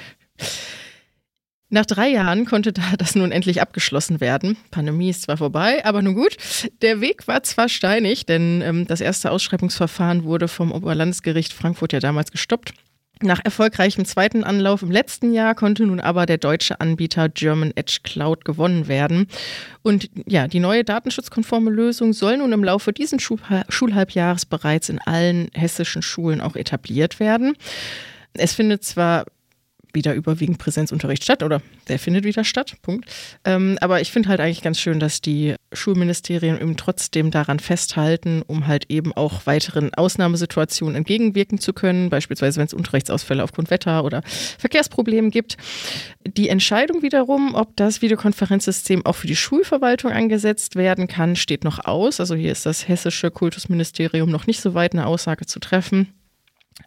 Nach 1.69 1.87
drei 1.87 2.09
Jahren 2.09 2.47
konnte 2.47 2.73
da 2.73 2.83
das 2.97 3.15
nun 3.17 3.33
endlich 3.33 3.61
abgeschlossen 3.61 4.21
werden. 4.21 4.57
Pandemie 4.71 5.11
ist 5.11 5.23
zwar 5.23 5.37
vorbei, 5.37 5.85
aber 5.85 6.01
nun 6.01 6.15
gut. 6.15 6.37
Der 6.83 7.01
Weg 7.01 7.27
war 7.27 7.43
zwar 7.43 7.69
steinig, 7.69 8.25
denn 8.25 8.63
ähm, 8.63 8.87
das 8.87 9.01
erste 9.01 9.31
Ausschreibungsverfahren 9.31 10.25
wurde 10.25 10.47
vom 10.47 10.71
Oberlandesgericht 10.71 11.53
Frankfurt 11.53 11.93
ja 11.93 12.01
damals 12.01 12.31
gestoppt. 12.31 12.73
Nach 13.23 13.41
erfolgreichem 13.43 14.05
zweiten 14.05 14.45
Anlauf 14.45 14.83
im 14.83 14.91
letzten 14.91 15.33
Jahr 15.33 15.55
konnte 15.55 15.87
nun 15.87 16.01
aber 16.01 16.27
der 16.27 16.37
deutsche 16.37 16.81
Anbieter 16.81 17.31
German 17.31 17.73
Edge 17.75 18.01
Cloud 18.03 18.45
gewonnen 18.45 18.89
werden. 18.89 19.27
Und 19.83 20.11
ja, 20.27 20.49
die 20.49 20.61
neue 20.61 20.85
datenschutzkonforme 20.85 21.71
Lösung 21.71 22.13
soll 22.13 22.37
nun 22.37 22.53
im 22.53 22.63
Laufe 22.63 22.93
dieses 22.93 23.23
Schulhalbjahres 23.23 24.45
bereits 24.45 24.91
in 24.91 24.99
allen 24.99 25.49
hessischen 25.55 26.03
Schulen 26.03 26.43
auch 26.43 26.57
etabliert 26.57 27.19
werden. 27.19 27.57
Es 28.35 28.53
findet 28.53 28.85
zwar 28.85 29.25
wieder 29.97 30.15
überwiegend 30.15 30.59
Präsenzunterricht 30.59 31.25
statt 31.25 31.43
oder 31.43 31.61
der 31.89 31.99
findet 31.99 32.25
wieder 32.25 32.45
statt, 32.45 32.77
Punkt. 32.83 33.11
Ähm, 33.45 33.77
aber 33.81 34.01
ich 34.01 34.13
finde 34.13 34.29
halt 34.29 34.39
eigentlich 34.39 34.63
ganz 34.63 34.79
schön, 34.79 35.01
dass 35.01 35.21
die 35.21 35.57
Schulministerien 35.73 36.61
eben 36.61 36.77
trotzdem 36.77 37.33
daran 37.33 37.59
festhalten, 37.59 38.43
um 38.47 38.69
halt 38.69 38.85
eben 38.89 39.13
auch 39.13 39.47
weiteren 39.47 39.93
Ausnahmesituationen 39.95 40.95
entgegenwirken 40.95 41.59
zu 41.59 41.73
können, 41.73 42.11
beispielsweise 42.11 42.61
wenn 42.61 42.67
es 42.67 42.75
Unterrichtsausfälle 42.75 43.43
aufgrund 43.43 43.71
Wetter 43.71 44.05
oder 44.05 44.23
Verkehrsproblemen 44.59 45.33
gibt. 45.33 45.57
Die 46.25 46.49
Entscheidung 46.49 47.03
wiederum, 47.03 47.55
ob 47.55 47.77
das 47.77 48.03
Videokonferenzsystem 48.03 49.05
auch 49.05 49.17
für 49.17 49.27
die 49.27 49.37
Schulverwaltung 49.37 50.13
eingesetzt 50.13 50.77
werden 50.77 51.09
kann, 51.09 51.35
steht 51.35 51.65
noch 51.65 51.85
aus. 51.85 52.21
Also 52.21 52.37
hier 52.37 52.53
ist 52.53 52.67
das 52.67 52.87
hessische 52.87 53.31
Kultusministerium 53.31 54.31
noch 54.31 54.47
nicht 54.47 54.61
so 54.61 54.75
weit, 54.75 54.93
eine 54.93 55.07
Aussage 55.07 55.47
zu 55.47 55.59
treffen. 55.59 56.13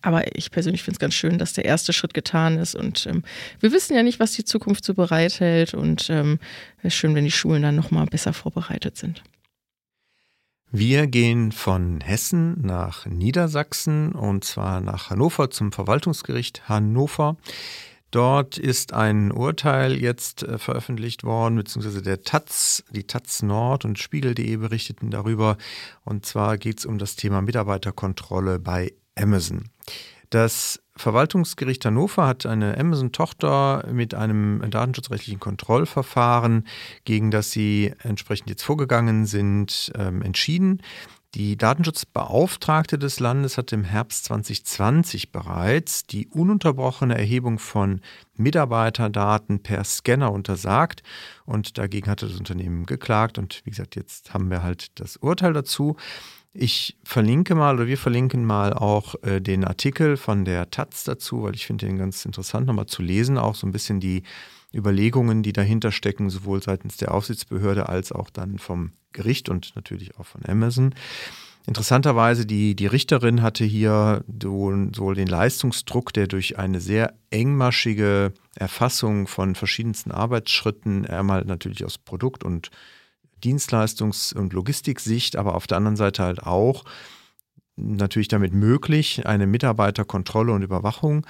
Aber 0.01 0.35
ich 0.35 0.51
persönlich 0.51 0.83
finde 0.83 0.95
es 0.95 0.99
ganz 0.99 1.13
schön, 1.13 1.37
dass 1.37 1.53
der 1.53 1.65
erste 1.65 1.93
Schritt 1.93 2.13
getan 2.13 2.57
ist. 2.57 2.75
Und 2.75 3.05
ähm, 3.07 3.23
wir 3.59 3.71
wissen 3.71 3.95
ja 3.95 4.03
nicht, 4.03 4.19
was 4.19 4.33
die 4.33 4.45
Zukunft 4.45 4.85
so 4.85 4.93
bereithält. 4.93 5.73
Und 5.73 6.09
ähm, 6.09 6.39
es 6.79 6.93
ist 6.93 6.95
schön, 6.95 7.15
wenn 7.15 7.25
die 7.25 7.31
Schulen 7.31 7.63
dann 7.63 7.75
nochmal 7.75 8.05
besser 8.05 8.33
vorbereitet 8.33 8.97
sind. 8.97 9.23
Wir 10.71 11.07
gehen 11.07 11.51
von 11.51 11.99
Hessen 11.99 12.61
nach 12.61 13.07
Niedersachsen 13.07 14.11
und 14.11 14.43
zwar 14.43 14.81
nach 14.81 15.09
Hannover 15.09 15.49
zum 15.49 15.71
Verwaltungsgericht 15.71 16.69
Hannover. 16.69 17.37
Dort 18.11 18.57
ist 18.57 18.93
ein 18.93 19.31
Urteil 19.31 19.99
jetzt 19.99 20.43
äh, 20.43 20.57
veröffentlicht 20.57 21.23
worden, 21.23 21.55
beziehungsweise 21.55 22.01
der 22.01 22.21
Taz, 22.21 22.83
die 22.91 23.05
Taz 23.05 23.41
Nord 23.43 23.85
und 23.85 23.99
Spiegel.de 23.99 24.57
berichteten 24.57 25.09
darüber. 25.11 25.57
Und 26.05 26.25
zwar 26.25 26.57
geht 26.57 26.79
es 26.79 26.85
um 26.85 26.97
das 26.97 27.15
Thema 27.15 27.41
Mitarbeiterkontrolle 27.41 28.59
bei 28.59 28.93
Amazon. 29.15 29.69
Das 30.29 30.79
Verwaltungsgericht 30.95 31.83
Hannover 31.85 32.27
hat 32.27 32.45
eine 32.45 32.77
Amazon-Tochter 32.77 33.87
mit 33.91 34.13
einem 34.13 34.63
datenschutzrechtlichen 34.69 35.39
Kontrollverfahren, 35.39 36.67
gegen 37.03 37.31
das 37.31 37.51
sie 37.51 37.93
entsprechend 38.03 38.49
jetzt 38.49 38.63
vorgegangen 38.63 39.25
sind, 39.25 39.91
ähm, 39.95 40.21
entschieden. 40.21 40.81
Die 41.35 41.57
Datenschutzbeauftragte 41.57 42.97
des 42.97 43.19
Landes 43.19 43.57
hat 43.59 43.71
im 43.71 43.83
Herbst 43.83 44.25
2020 44.25 45.31
bereits 45.31 46.07
die 46.07 46.27
ununterbrochene 46.27 47.15
Erhebung 47.15 47.59
von 47.59 48.01
Mitarbeiterdaten 48.35 49.61
per 49.61 49.83
Scanner 49.83 50.31
untersagt 50.31 51.03
und 51.45 51.77
dagegen 51.77 52.09
hatte 52.09 52.27
das 52.27 52.39
Unternehmen 52.39 52.87
geklagt 52.87 53.37
und 53.37 53.61
wie 53.63 53.69
gesagt, 53.69 53.95
jetzt 53.95 54.33
haben 54.33 54.49
wir 54.49 54.63
halt 54.63 54.87
das 54.99 55.17
Urteil 55.17 55.53
dazu. 55.53 55.97
Ich 56.51 56.97
verlinke 57.03 57.53
mal 57.53 57.75
oder 57.75 57.87
wir 57.87 57.97
verlinken 57.97 58.43
mal 58.43 58.73
auch 58.73 59.15
äh, 59.23 59.39
den 59.39 59.63
Artikel 59.63 60.17
von 60.17 60.45
der 60.45 60.71
Taz 60.71 61.03
dazu, 61.03 61.43
weil 61.43 61.53
ich 61.55 61.67
finde 61.67 61.85
den 61.85 61.97
ganz 61.97 62.25
interessant 62.25 62.65
nochmal 62.65 62.87
zu 62.87 63.03
lesen, 63.03 63.37
auch 63.37 63.53
so 63.55 63.67
ein 63.67 63.71
bisschen 63.71 63.99
die 63.99 64.23
Überlegungen, 64.73 65.43
die 65.43 65.53
dahinter 65.53 65.91
stecken, 65.91 66.29
sowohl 66.29 66.61
seitens 66.61 66.97
der 66.97 67.13
Aufsichtsbehörde 67.13 67.89
als 67.89 68.11
auch 68.11 68.29
dann 68.29 68.57
vom 68.57 68.93
Gericht 69.13 69.49
und 69.49 69.75
natürlich 69.75 70.17
auch 70.17 70.25
von 70.25 70.45
Amazon. 70.45 70.93
Interessanterweise, 71.67 72.47
die, 72.47 72.75
die 72.75 72.87
Richterin 72.87 73.43
hatte 73.43 73.63
hier 73.63 74.23
sowohl 74.27 75.13
den 75.13 75.27
Leistungsdruck, 75.27 76.13
der 76.13 76.27
durch 76.27 76.57
eine 76.57 76.79
sehr 76.79 77.13
engmaschige 77.29 78.33
Erfassung 78.55 79.27
von 79.27 79.53
verschiedensten 79.53 80.11
Arbeitsschritten, 80.11 81.05
einmal 81.05 81.45
natürlich 81.45 81.85
aus 81.85 81.99
Produkt- 81.99 82.43
und 82.43 82.71
Dienstleistungs- 83.43 84.35
und 84.35 84.53
Logistiksicht, 84.53 85.35
aber 85.35 85.55
auf 85.55 85.67
der 85.67 85.77
anderen 85.77 85.95
Seite 85.95 86.23
halt 86.23 86.43
auch 86.43 86.83
natürlich 87.75 88.27
damit 88.27 88.53
möglich, 88.53 89.25
eine 89.25 89.47
Mitarbeiterkontrolle 89.47 90.51
und 90.51 90.63
Überwachung 90.63 91.25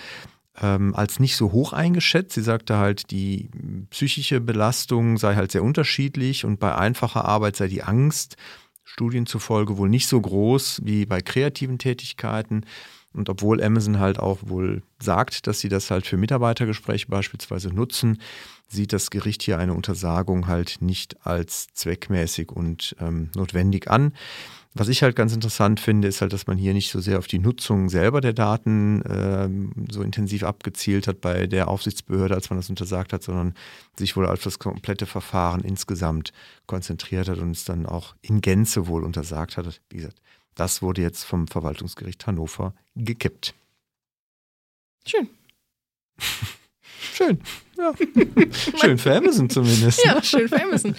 ähm, 0.62 0.96
als 0.96 1.20
nicht 1.20 1.36
so 1.36 1.52
hoch 1.52 1.74
eingeschätzt. 1.74 2.34
Sie 2.34 2.42
sagte 2.42 2.78
halt, 2.78 3.12
die 3.12 3.50
psychische 3.92 4.42
Belastung 4.42 5.18
sei 5.18 5.36
halt 5.36 5.52
sehr 5.52 5.64
unterschiedlich 5.64 6.46
und 6.46 6.60
bei 6.60 6.76
einfacher 6.76 7.26
Arbeit 7.26 7.56
sei 7.56 7.68
die 7.68 7.84
Angst 7.84 8.36
Studien 8.84 9.28
zufolge 9.28 9.78
wohl 9.78 9.88
nicht 9.88 10.08
so 10.08 10.20
groß 10.20 10.82
wie 10.84 11.06
bei 11.06 11.22
kreativen 11.22 11.78
Tätigkeiten. 11.78 12.66
Und 13.14 13.30
obwohl 13.30 13.64
Amazon 13.64 14.00
halt 14.00 14.20
auch 14.20 14.40
wohl 14.42 14.84
sagt, 15.02 15.48
dass 15.48 15.60
sie 15.60 15.70
das 15.70 15.90
halt 15.90 16.06
für 16.06 16.18
Mitarbeitergespräche 16.18 17.08
beispielsweise 17.08 17.70
nutzen, 17.70 18.20
sieht 18.68 18.94
das 18.94 19.10
Gericht 19.10 19.42
hier 19.42 19.58
eine 19.58 19.74
Untersagung 19.74 20.48
halt 20.48 20.78
nicht 20.80 21.26
als 21.26 21.68
zweckmäßig 21.74 22.52
und 22.52 22.96
ähm, 23.00 23.30
notwendig 23.36 23.90
an. 23.90 24.14
Was 24.76 24.88
ich 24.88 25.02
halt 25.02 25.16
ganz 25.16 25.34
interessant 25.34 25.80
finde, 25.80 26.08
ist 26.08 26.22
halt, 26.22 26.32
dass 26.32 26.46
man 26.46 26.60
hier 26.60 26.74
nicht 26.74 26.92
so 26.92 27.00
sehr 27.00 27.18
auf 27.18 27.26
die 27.26 27.40
Nutzung 27.40 27.90
selber 27.90 28.22
der 28.22 28.34
Daten 28.34 29.02
äh, 29.02 29.50
so 29.92 30.04
intensiv 30.04 30.44
abgezielt 30.44 31.08
hat 31.08 31.22
bei 31.22 31.48
der 31.48 31.68
Aufsichtsbehörde, 31.70 32.36
als 32.36 32.52
man 32.52 32.60
das 32.60 32.70
untersagt 32.70 33.12
hat, 33.12 33.24
sondern 33.24 33.56
sich 33.98 34.16
wohl 34.16 34.28
auf 34.28 34.44
das 34.44 34.60
komplette 34.60 35.08
Verfahren 35.08 35.62
insgesamt 35.62 36.34
konzentriert 36.68 37.28
hat 37.30 37.40
und 37.40 37.52
es 37.52 37.66
dann 37.66 37.88
auch 37.88 38.16
in 38.22 38.42
Gänze 38.42 38.86
wohl 38.86 39.04
untersagt 39.04 39.58
hat. 39.58 39.82
Wie 39.90 39.98
gesagt, 39.98 40.22
das 40.56 40.82
wurde 40.82 41.02
jetzt 41.02 41.24
vom 41.24 41.48
Verwaltungsgericht 41.48 42.26
Hannover 42.28 42.74
gekippt. 42.96 43.54
Schön. 45.06 45.30
schön, 47.14 47.40
ja. 47.78 47.94
schön 48.82 48.98
für 48.98 49.16
Amazon 49.16 49.50
zumindest. 49.50 50.04
Ja, 50.06 50.22
schön 50.22 50.50
für 50.50 50.62
Amazon. 50.62 50.96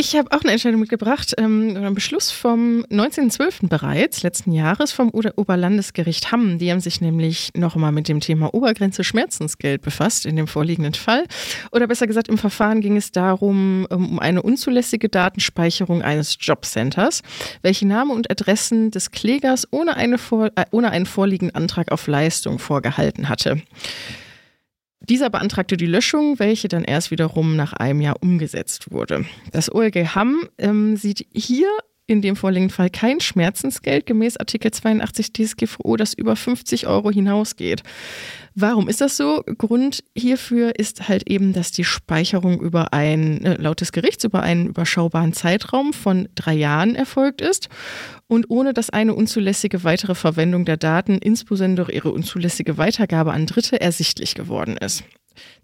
Ich 0.00 0.14
habe 0.14 0.30
auch 0.30 0.42
eine 0.42 0.52
Entscheidung 0.52 0.78
mitgebracht, 0.78 1.34
ähm, 1.38 1.74
einen 1.74 1.92
Beschluss 1.92 2.30
vom 2.30 2.84
19.12. 2.88 3.66
bereits, 3.68 4.22
letzten 4.22 4.52
Jahres, 4.52 4.92
vom 4.92 5.10
Oberlandesgericht 5.10 6.30
Hamm. 6.30 6.58
Die 6.58 6.70
haben 6.70 6.78
sich 6.78 7.00
nämlich 7.00 7.50
noch 7.56 7.74
einmal 7.74 7.90
mit 7.90 8.06
dem 8.06 8.20
Thema 8.20 8.54
Obergrenze 8.54 9.02
Schmerzensgeld 9.02 9.82
befasst, 9.82 10.24
in 10.24 10.36
dem 10.36 10.46
vorliegenden 10.46 10.94
Fall. 10.94 11.24
Oder 11.72 11.88
besser 11.88 12.06
gesagt, 12.06 12.28
im 12.28 12.38
Verfahren 12.38 12.80
ging 12.80 12.96
es 12.96 13.10
darum, 13.10 13.88
ähm, 13.90 14.10
um 14.10 14.18
eine 14.20 14.40
unzulässige 14.40 15.08
Datenspeicherung 15.08 16.00
eines 16.02 16.36
Jobcenters, 16.38 17.22
welche 17.62 17.88
Namen 17.88 18.12
und 18.12 18.30
Adressen 18.30 18.92
des 18.92 19.10
Klägers 19.10 19.66
ohne, 19.72 19.96
eine 19.96 20.18
vor, 20.18 20.52
äh, 20.54 20.64
ohne 20.70 20.92
einen 20.92 21.06
vorliegenden 21.06 21.56
Antrag 21.56 21.90
auf 21.90 22.06
Leistung 22.06 22.60
vorgehalten 22.60 23.28
hatte. 23.28 23.62
Dieser 25.08 25.30
beantragte 25.30 25.76
die 25.76 25.86
Löschung, 25.86 26.38
welche 26.38 26.68
dann 26.68 26.84
erst 26.84 27.10
wiederum 27.10 27.56
nach 27.56 27.72
einem 27.72 28.00
Jahr 28.00 28.16
umgesetzt 28.20 28.90
wurde. 28.90 29.24
Das 29.52 29.72
OLG 29.74 30.14
Hamm 30.14 30.48
ähm, 30.58 30.96
sieht 30.96 31.26
hier 31.32 31.68
in 32.06 32.22
dem 32.22 32.36
vorliegenden 32.36 32.74
Fall 32.74 32.90
kein 32.90 33.20
Schmerzensgeld 33.20 34.06
gemäß 34.06 34.38
Artikel 34.38 34.70
82 34.70 35.32
DSGVO, 35.32 35.96
das 35.96 36.14
über 36.14 36.36
50 36.36 36.86
Euro 36.86 37.10
hinausgeht. 37.10 37.82
Warum 38.60 38.88
ist 38.88 39.00
das 39.00 39.16
so? 39.16 39.44
Grund 39.56 40.02
hierfür 40.16 40.76
ist 40.76 41.08
halt 41.08 41.30
eben, 41.30 41.52
dass 41.52 41.70
die 41.70 41.84
Speicherung 41.84 42.60
über 42.60 42.92
ein, 42.92 43.44
äh, 43.44 43.54
laut 43.54 43.80
des 43.80 43.92
Gerichts, 43.92 44.24
über 44.24 44.42
einen 44.42 44.66
überschaubaren 44.66 45.32
Zeitraum 45.32 45.92
von 45.92 46.28
drei 46.34 46.54
Jahren 46.54 46.96
erfolgt 46.96 47.40
ist 47.40 47.68
und 48.26 48.46
ohne 48.48 48.74
dass 48.74 48.90
eine 48.90 49.14
unzulässige 49.14 49.84
weitere 49.84 50.16
Verwendung 50.16 50.64
der 50.64 50.76
Daten, 50.76 51.18
insbesondere 51.18 51.92
ihre 51.92 52.10
unzulässige 52.10 52.78
Weitergabe 52.78 53.32
an 53.32 53.46
Dritte, 53.46 53.80
ersichtlich 53.80 54.34
geworden 54.34 54.76
ist. 54.76 55.04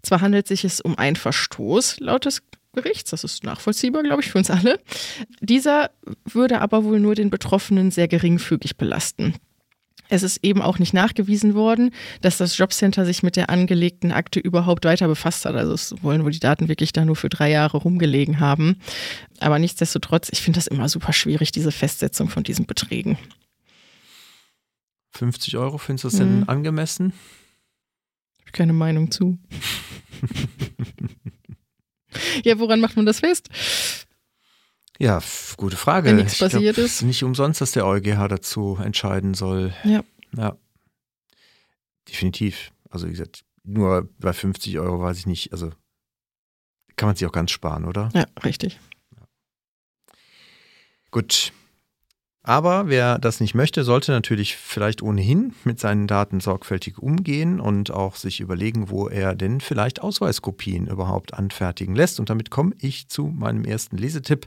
Zwar 0.01 0.21
handelt 0.21 0.47
sich 0.47 0.63
es 0.63 0.79
um 0.79 0.97
einen 0.97 1.17
Verstoß 1.17 1.99
laut 1.99 2.23
des 2.23 2.43
Gerichts, 2.75 3.11
das 3.11 3.25
ist 3.25 3.43
nachvollziehbar, 3.43 4.03
glaube 4.03 4.21
ich, 4.21 4.31
für 4.31 4.37
uns 4.37 4.49
alle. 4.49 4.79
Dieser 5.41 5.91
würde 6.23 6.61
aber 6.61 6.85
wohl 6.85 7.01
nur 7.01 7.15
den 7.15 7.29
Betroffenen 7.29 7.91
sehr 7.91 8.07
geringfügig 8.07 8.77
belasten. 8.77 9.33
Es 10.09 10.23
ist 10.23 10.43
eben 10.43 10.61
auch 10.61 10.77
nicht 10.77 10.93
nachgewiesen 10.93 11.55
worden, 11.55 11.91
dass 12.21 12.37
das 12.37 12.57
Jobcenter 12.57 13.05
sich 13.05 13.23
mit 13.23 13.35
der 13.35 13.49
angelegten 13.49 14.11
Akte 14.11 14.39
überhaupt 14.39 14.85
weiter 14.85 15.07
befasst 15.07 15.45
hat. 15.45 15.55
Also 15.55 15.73
es 15.73 15.95
wollen 16.03 16.23
wohl 16.23 16.31
die 16.31 16.39
Daten 16.39 16.67
wirklich 16.67 16.93
da 16.93 17.05
nur 17.05 17.15
für 17.15 17.29
drei 17.29 17.49
Jahre 17.49 17.77
rumgelegen 17.77 18.39
haben. 18.39 18.79
Aber 19.39 19.57
nichtsdestotrotz, 19.57 20.29
ich 20.31 20.41
finde 20.41 20.57
das 20.57 20.67
immer 20.67 20.89
super 20.89 21.13
schwierig, 21.13 21.51
diese 21.51 21.71
Festsetzung 21.71 22.29
von 22.29 22.43
diesen 22.43 22.65
Beträgen. 22.65 23.17
50 25.15 25.57
Euro, 25.57 25.77
findest 25.77 26.03
du 26.03 26.07
das 26.09 26.17
denn 26.17 26.39
mhm. 26.39 26.49
angemessen? 26.49 27.13
Ich 28.37 28.41
habe 28.41 28.51
keine 28.51 28.73
Meinung 28.73 29.11
zu. 29.11 29.39
ja, 32.43 32.59
woran 32.59 32.79
macht 32.79 32.95
man 32.95 33.05
das 33.05 33.21
fest? 33.21 33.49
Ja, 34.99 35.21
gute 35.57 35.75
Frage. 35.75 36.09
Wenn 36.09 36.17
nichts 36.17 36.39
passiert 36.39 36.75
glaub, 36.75 36.85
ist. 36.85 37.01
Nicht 37.01 37.23
umsonst, 37.23 37.61
dass 37.61 37.71
der 37.71 37.85
EuGH 37.85 38.27
dazu 38.27 38.77
entscheiden 38.81 39.33
soll. 39.33 39.73
Ja. 39.83 40.03
Ja. 40.37 40.57
Definitiv. 42.07 42.71
Also, 42.89 43.07
wie 43.07 43.11
gesagt, 43.11 43.43
nur 43.63 44.09
bei 44.19 44.31
50 44.31 44.79
Euro 44.79 45.01
weiß 45.01 45.17
ich 45.17 45.25
nicht. 45.25 45.51
Also, 45.51 45.71
kann 46.95 47.07
man 47.07 47.15
sich 47.15 47.27
auch 47.27 47.31
ganz 47.31 47.51
sparen, 47.51 47.85
oder? 47.85 48.09
Ja, 48.13 48.25
richtig. 48.43 48.79
Ja. 49.17 49.23
Gut. 51.11 51.51
Aber 52.47 52.87
wer 52.89 53.17
das 53.17 53.39
nicht 53.39 53.55
möchte, 53.55 53.83
sollte 53.83 54.11
natürlich 54.11 54.55
vielleicht 54.55 55.01
ohnehin 55.01 55.55
mit 55.63 55.79
seinen 55.79 56.05
Daten 56.05 56.39
sorgfältig 56.39 56.99
umgehen 56.99 57.59
und 57.59 57.89
auch 57.89 58.15
sich 58.15 58.39
überlegen, 58.39 58.91
wo 58.91 59.07
er 59.07 59.33
denn 59.33 59.61
vielleicht 59.61 60.03
Ausweiskopien 60.03 60.85
überhaupt 60.85 61.33
anfertigen 61.33 61.95
lässt. 61.95 62.19
Und 62.19 62.29
damit 62.29 62.51
komme 62.51 62.75
ich 62.77 63.07
zu 63.07 63.33
meinem 63.35 63.65
ersten 63.65 63.97
Lesetipp. 63.97 64.45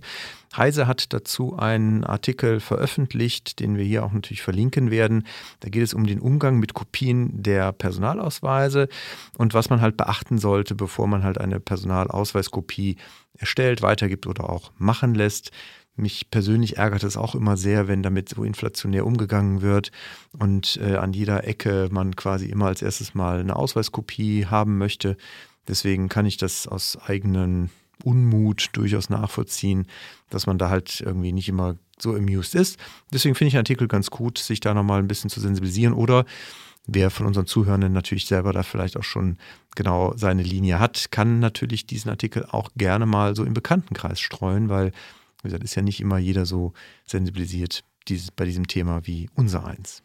Heise 0.57 0.87
hat 0.87 1.13
dazu 1.13 1.57
einen 1.57 2.05
Artikel 2.05 2.61
veröffentlicht, 2.61 3.59
den 3.59 3.77
wir 3.77 3.85
hier 3.85 4.05
auch 4.05 4.13
natürlich 4.13 4.43
verlinken 4.43 4.93
werden. 4.93 5.27
Da 5.59 5.69
geht 5.69 5.83
es 5.83 5.93
um 5.93 6.07
den 6.07 6.21
Umgang 6.21 6.61
mit 6.61 6.75
Kopien 6.75 7.43
der 7.43 7.73
Personalausweise 7.73 8.89
und 9.39 9.55
was 9.55 9.71
man 9.71 9.81
halt 9.81 9.97
beachten 9.97 10.39
sollte, 10.39 10.77
bevor 10.77 11.09
man 11.09 11.25
halt 11.25 11.39
eine 11.39 11.59
Personalausweiskopie 11.59 12.97
erstellt, 13.37 13.83
weitergibt 13.83 14.29
oder 14.29 14.49
auch 14.49 14.71
machen 14.79 15.17
lässt. 15.17 15.51
Mich 15.99 16.31
persönlich 16.31 16.77
ärgert 16.77 17.03
es 17.03 17.17
auch 17.17 17.35
immer 17.35 17.57
sehr, 17.57 17.89
wenn 17.89 18.05
damit 18.05 18.29
so 18.29 18.45
inflationär 18.45 19.05
umgegangen 19.05 19.63
wird 19.63 19.91
und 20.39 20.79
äh, 20.81 20.95
an 20.95 21.13
jeder 21.13 21.47
Ecke 21.47 21.89
man 21.91 22.15
quasi 22.15 22.47
immer 22.47 22.67
als 22.67 22.83
erstes 22.83 23.15
mal 23.15 23.41
eine 23.41 23.57
Ausweiskopie 23.57 24.47
haben 24.47 24.79
möchte. 24.79 25.17
Deswegen 25.67 26.09
kann 26.09 26.25
ich 26.25 26.37
das 26.37 26.69
aus 26.69 26.97
eigenen 27.05 27.71
Unmut 28.05 28.71
durchaus 28.75 29.11
nachvollziehen, 29.11 29.87
dass 30.31 30.47
man 30.47 30.57
da 30.57 30.71
halt 30.71 31.01
irgendwie 31.01 31.33
nicht 31.33 31.49
immer 31.49 31.77
so 31.99 32.15
amused 32.15 32.55
ist. 32.55 32.79
Deswegen 33.13 33.35
finde 33.35 33.49
ich 33.49 33.55
den 33.55 33.59
Artikel 33.59 33.89
ganz 33.89 34.11
gut, 34.11 34.39
sich 34.39 34.61
da 34.61 34.75
nochmal 34.75 35.01
ein 35.01 35.09
bisschen 35.09 35.31
zu 35.31 35.41
sensibilisieren 35.41 35.95
oder 35.95 36.25
wer 36.87 37.11
von 37.11 37.27
unseren 37.27 37.47
Zuhörenden 37.47 37.93
natürlich 37.93 38.27
selber 38.27 38.53
da 38.53 38.63
vielleicht 38.63 38.97
auch 38.97 39.05
schon 39.05 39.37
genau 39.75 40.15
seine 40.17 40.43
Linie 40.43 40.79
hat, 40.79 41.11
kann 41.11 41.39
natürlich 41.39 41.87
diesen 41.87 42.11
Artikel 42.11 42.47
auch 42.51 42.71
gerne 42.77 43.05
mal 43.05 43.37
so 43.37 43.45
im 43.45 43.55
Bekanntenkreis 43.55 44.21
streuen, 44.21 44.69
weil 44.69 44.93
wie 45.43 45.49
gesagt, 45.49 45.65
ist 45.65 45.75
ja 45.75 45.83
nicht 45.83 46.01
immer 46.01 46.19
jeder 46.19 46.47
so 46.47 46.73
sensibilisiert 47.07 47.85
dieses, 48.09 48.31
bei 48.31 48.45
diesem 48.45 48.67
Thema 48.67 49.07
wie 49.07 49.29
unser 49.35 49.67
eins. 49.67 50.03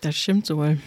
Das 0.00 0.16
stimmt 0.16 0.50
wohl. 0.50 0.78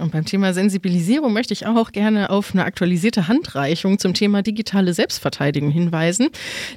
Und 0.00 0.10
beim 0.10 0.24
Thema 0.24 0.52
Sensibilisierung 0.52 1.32
möchte 1.32 1.52
ich 1.52 1.66
auch 1.66 1.92
gerne 1.92 2.30
auf 2.30 2.52
eine 2.52 2.64
aktualisierte 2.64 3.28
Handreichung 3.28 4.00
zum 4.00 4.12
Thema 4.12 4.42
digitale 4.42 4.92
Selbstverteidigung 4.92 5.70
hinweisen. 5.70 6.30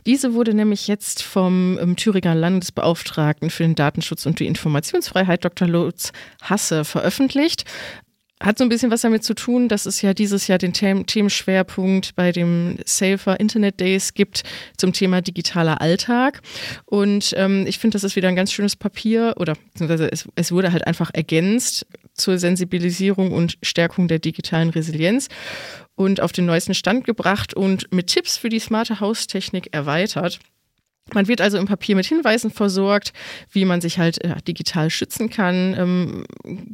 Diese 0.06 0.36
wurde 0.36 0.54
nämlich 0.54 0.88
jetzt 0.88 1.24
vom 1.24 1.80
ähm, 1.82 1.96
Thüringer 1.96 2.36
Landesbeauftragten 2.36 3.50
für 3.50 3.64
den 3.64 3.74
Datenschutz 3.74 4.28
und 4.28 4.40
die 4.40 4.46
Informationsfreiheit 4.46 5.44
Dr. 5.44 5.68
Lutz 5.68 6.12
Hasse 6.44 6.86
veröffentlicht. 6.86 7.66
Hat 8.42 8.60
so 8.60 8.64
ein 8.64 8.70
bisschen 8.70 8.92
was 8.92 9.02
damit 9.02 9.24
zu 9.24 9.34
tun, 9.34 9.68
dass 9.68 9.88
es 9.88 10.02
ja 10.04 10.14
dieses 10.14 10.48
Jahr 10.48 10.60
den 10.60 10.74
Themenschwerpunkt 10.74 12.16
bei 12.16 12.32
dem 12.32 12.78
Safer 12.86 13.40
Internet 13.40 13.80
Days 13.80 14.14
gibt 14.14 14.44
zum 14.78 14.94
Thema 14.94 15.22
digitaler 15.22 15.82
Alltag. 15.82 16.42
Und 16.86 17.34
ähm, 17.36 17.66
ich 17.66 17.80
finde, 17.80 17.96
das 17.96 18.04
ist 18.04 18.16
wieder 18.16 18.28
ein 18.28 18.36
ganz 18.36 18.52
schönes 18.52 18.76
Papier 18.76 19.34
oder 19.38 19.54
es, 19.80 20.28
es 20.36 20.52
wurde 20.52 20.72
halt 20.72 20.86
einfach 20.86 21.10
ergänzt 21.14 21.88
zur 22.14 22.38
Sensibilisierung 22.38 23.32
und 23.32 23.58
Stärkung 23.64 24.08
der 24.08 24.20
digitalen 24.20 24.70
Resilienz 24.70 25.30
und 25.96 26.22
auf 26.22 26.32
den 26.32 26.46
neuesten 26.46 26.76
Stand 26.76 27.06
gebracht 27.06 27.56
und 27.56 27.92
mit 27.92 28.08
Tipps 28.08 28.38
für 28.38 28.50
die 28.50 28.60
smarte 28.60 29.00
Haustechnik 29.00 29.74
erweitert. 29.74 30.40
Man 31.14 31.28
wird 31.28 31.42
also 31.42 31.58
im 31.58 31.66
Papier 31.66 31.96
mit 31.96 32.06
Hinweisen 32.06 32.52
versorgt, 32.52 33.14
wie 33.52 33.66
man 33.66 33.82
sich 33.82 33.98
halt 33.98 34.24
äh, 34.24 34.36
digital 34.48 34.90
schützen 34.90 35.30
kann. 35.30 35.76
Ähm, 35.78 36.26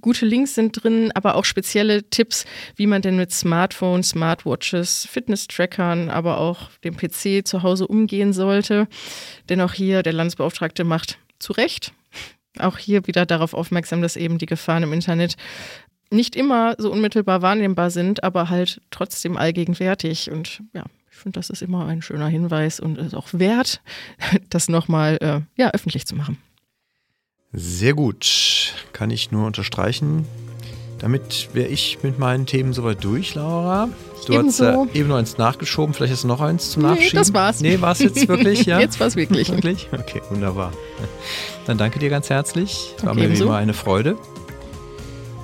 gute 0.02 0.26
Links 0.26 0.56
sind 0.56 0.84
drin, 0.84 1.12
aber 1.14 1.36
auch 1.36 1.46
spezielle 1.46 2.10
Tipps, 2.10 2.46
wie 2.76 2.88
man 2.88 3.02
denn 3.02 3.16
mit 3.16 3.32
Smartphones, 3.32 4.10
Smartwatches, 4.10 5.08
Fitness-Trackern, 5.12 6.10
aber 6.10 6.40
auch 6.40 6.70
dem 6.84 6.98
PC 6.98 7.46
zu 7.46 7.64
Hause 7.64 7.88
umgehen 7.88 8.34
sollte. 8.34 8.88
Denn 9.50 9.62
auch 9.62 9.74
hier 9.74 10.04
der 10.04 10.14
Landesbeauftragte 10.14 10.84
macht 10.84 11.20
zu 11.40 11.54
Recht 11.54 11.94
auch 12.60 12.78
hier 12.78 13.08
wieder 13.08 13.26
darauf 13.26 13.54
aufmerksam, 13.54 14.02
dass 14.02 14.16
eben 14.16 14.38
die 14.38 14.46
Gefahren 14.46 14.84
im 14.84 14.94
Internet 14.94 15.36
nicht 16.10 16.36
immer 16.36 16.76
so 16.78 16.92
unmittelbar 16.92 17.42
wahrnehmbar 17.42 17.90
sind, 17.90 18.24
aber 18.24 18.50
halt 18.50 18.82
trotzdem 18.92 19.38
allgegenwärtig. 19.38 20.30
Und 20.30 20.62
ja, 20.74 20.84
Ich 21.14 21.20
finde, 21.20 21.40
das 21.40 21.52
ist 21.52 21.62
immer 21.62 21.86
ein 21.86 22.02
schöner 22.02 22.28
Hinweis 22.28 22.80
und 22.80 22.98
ist 22.98 23.14
auch 23.14 23.28
wert, 23.34 23.82
das 24.50 24.68
nochmal 24.68 25.18
äh, 25.22 25.42
ja, 25.56 25.70
öffentlich 25.70 26.08
zu 26.08 26.16
machen. 26.16 26.40
Sehr 27.54 27.94
gut, 27.94 28.74
kann 28.94 29.12
ich 29.12 29.32
nur 29.32 29.46
unterstreichen. 29.46 30.26
Damit 30.98 31.50
wäre 31.54 31.68
ich 31.68 32.00
mit 32.02 32.18
meinen 32.18 32.48
Themen 32.48 32.74
soweit 32.74 33.04
durch, 33.04 33.36
Laura. 33.36 33.90
Du 34.26 34.34
Ebenso. 34.34 34.66
hast 34.66 34.96
äh, 34.96 35.00
eben 35.00 35.10
noch 35.10 35.18
eins 35.18 35.38
nachgeschoben, 35.38 35.94
vielleicht 35.94 36.24
du 36.24 36.28
noch 36.28 36.42
eins 36.42 36.72
zum 36.72 36.82
Nachschieben. 36.82 37.10
Nee, 37.12 37.20
das 37.20 37.34
war's. 37.34 37.62
Nee, 37.62 37.80
war's 37.80 38.00
jetzt 38.00 38.28
wirklich, 38.28 38.66
ja? 38.66 38.80
jetzt 38.80 39.00
war's 39.00 39.16
wirklich. 39.16 39.52
wirklich? 39.52 39.90
Okay, 39.92 40.22
wunderbar. 40.32 40.74
Dann 41.68 41.78
danke 41.78 42.00
dir 42.00 42.10
ganz 42.10 42.32
herzlich. 42.32 42.96
War 43.04 43.12
okay, 43.12 43.28
mir 43.28 43.38
wie 43.38 43.42
immer 43.42 43.58
eine 43.58 43.74
Freude. 43.74 44.18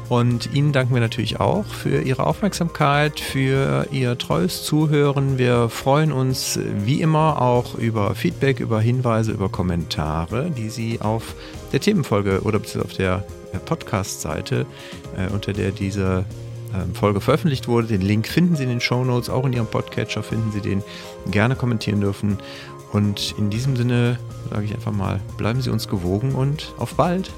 Und 0.10 0.52
Ihnen 0.54 0.74
danken 0.74 0.96
wir 0.96 1.02
natürlich 1.02 1.40
auch 1.40 1.66
für 1.66 2.02
Ihre 2.02 2.26
Aufmerksamkeit, 2.26 3.20
für 3.20 3.86
Ihr 3.92 4.18
treues 4.18 4.64
Zuhören. 4.64 5.38
Wir 5.38 5.70
freuen 5.70 6.12
uns 6.12 6.60
wie 6.84 7.02
immer 7.02 7.40
auch 7.40 7.76
über 7.76 8.16
Feedback, 8.16 8.60
über 8.60 8.82
Hinweise, 8.82 9.32
über 9.32 9.50
Kommentare, 9.50 10.50
die 10.50 10.70
Sie 10.70 11.00
auf 11.00 11.36
der 11.72 11.80
Themenfolge 11.80 12.42
oder 12.42 12.60
auf 12.60 12.94
der 12.94 13.24
Podcast-Seite, 13.66 14.66
äh, 15.16 15.32
unter 15.32 15.54
der 15.54 15.72
diese 15.72 16.26
äh, 16.74 16.96
Folge 16.96 17.22
veröffentlicht 17.22 17.68
wurde. 17.68 17.88
Den 17.88 18.02
Link 18.02 18.28
finden 18.28 18.56
Sie 18.56 18.64
in 18.64 18.70
den 18.70 18.82
Show 18.82 19.04
Notes, 19.04 19.30
auch 19.30 19.46
in 19.46 19.54
Ihrem 19.54 19.68
Podcatcher 19.68 20.24
finden 20.24 20.52
Sie 20.52 20.62
den. 20.62 20.84
Gerne 21.30 21.56
kommentieren 21.56 22.02
dürfen. 22.02 22.40
Und 22.92 23.36
in 23.38 23.52
diesem 23.52 23.76
Sinne 23.76 24.18
sage 24.50 24.66
ich 24.66 24.74
einfach 24.74 24.92
mal, 24.92 25.20
bleiben 25.38 25.62
Sie 25.62 25.70
uns 25.70 25.88
gewogen 25.88 26.34
und 26.34 26.74
auf 26.80 26.96
bald. 26.96 27.32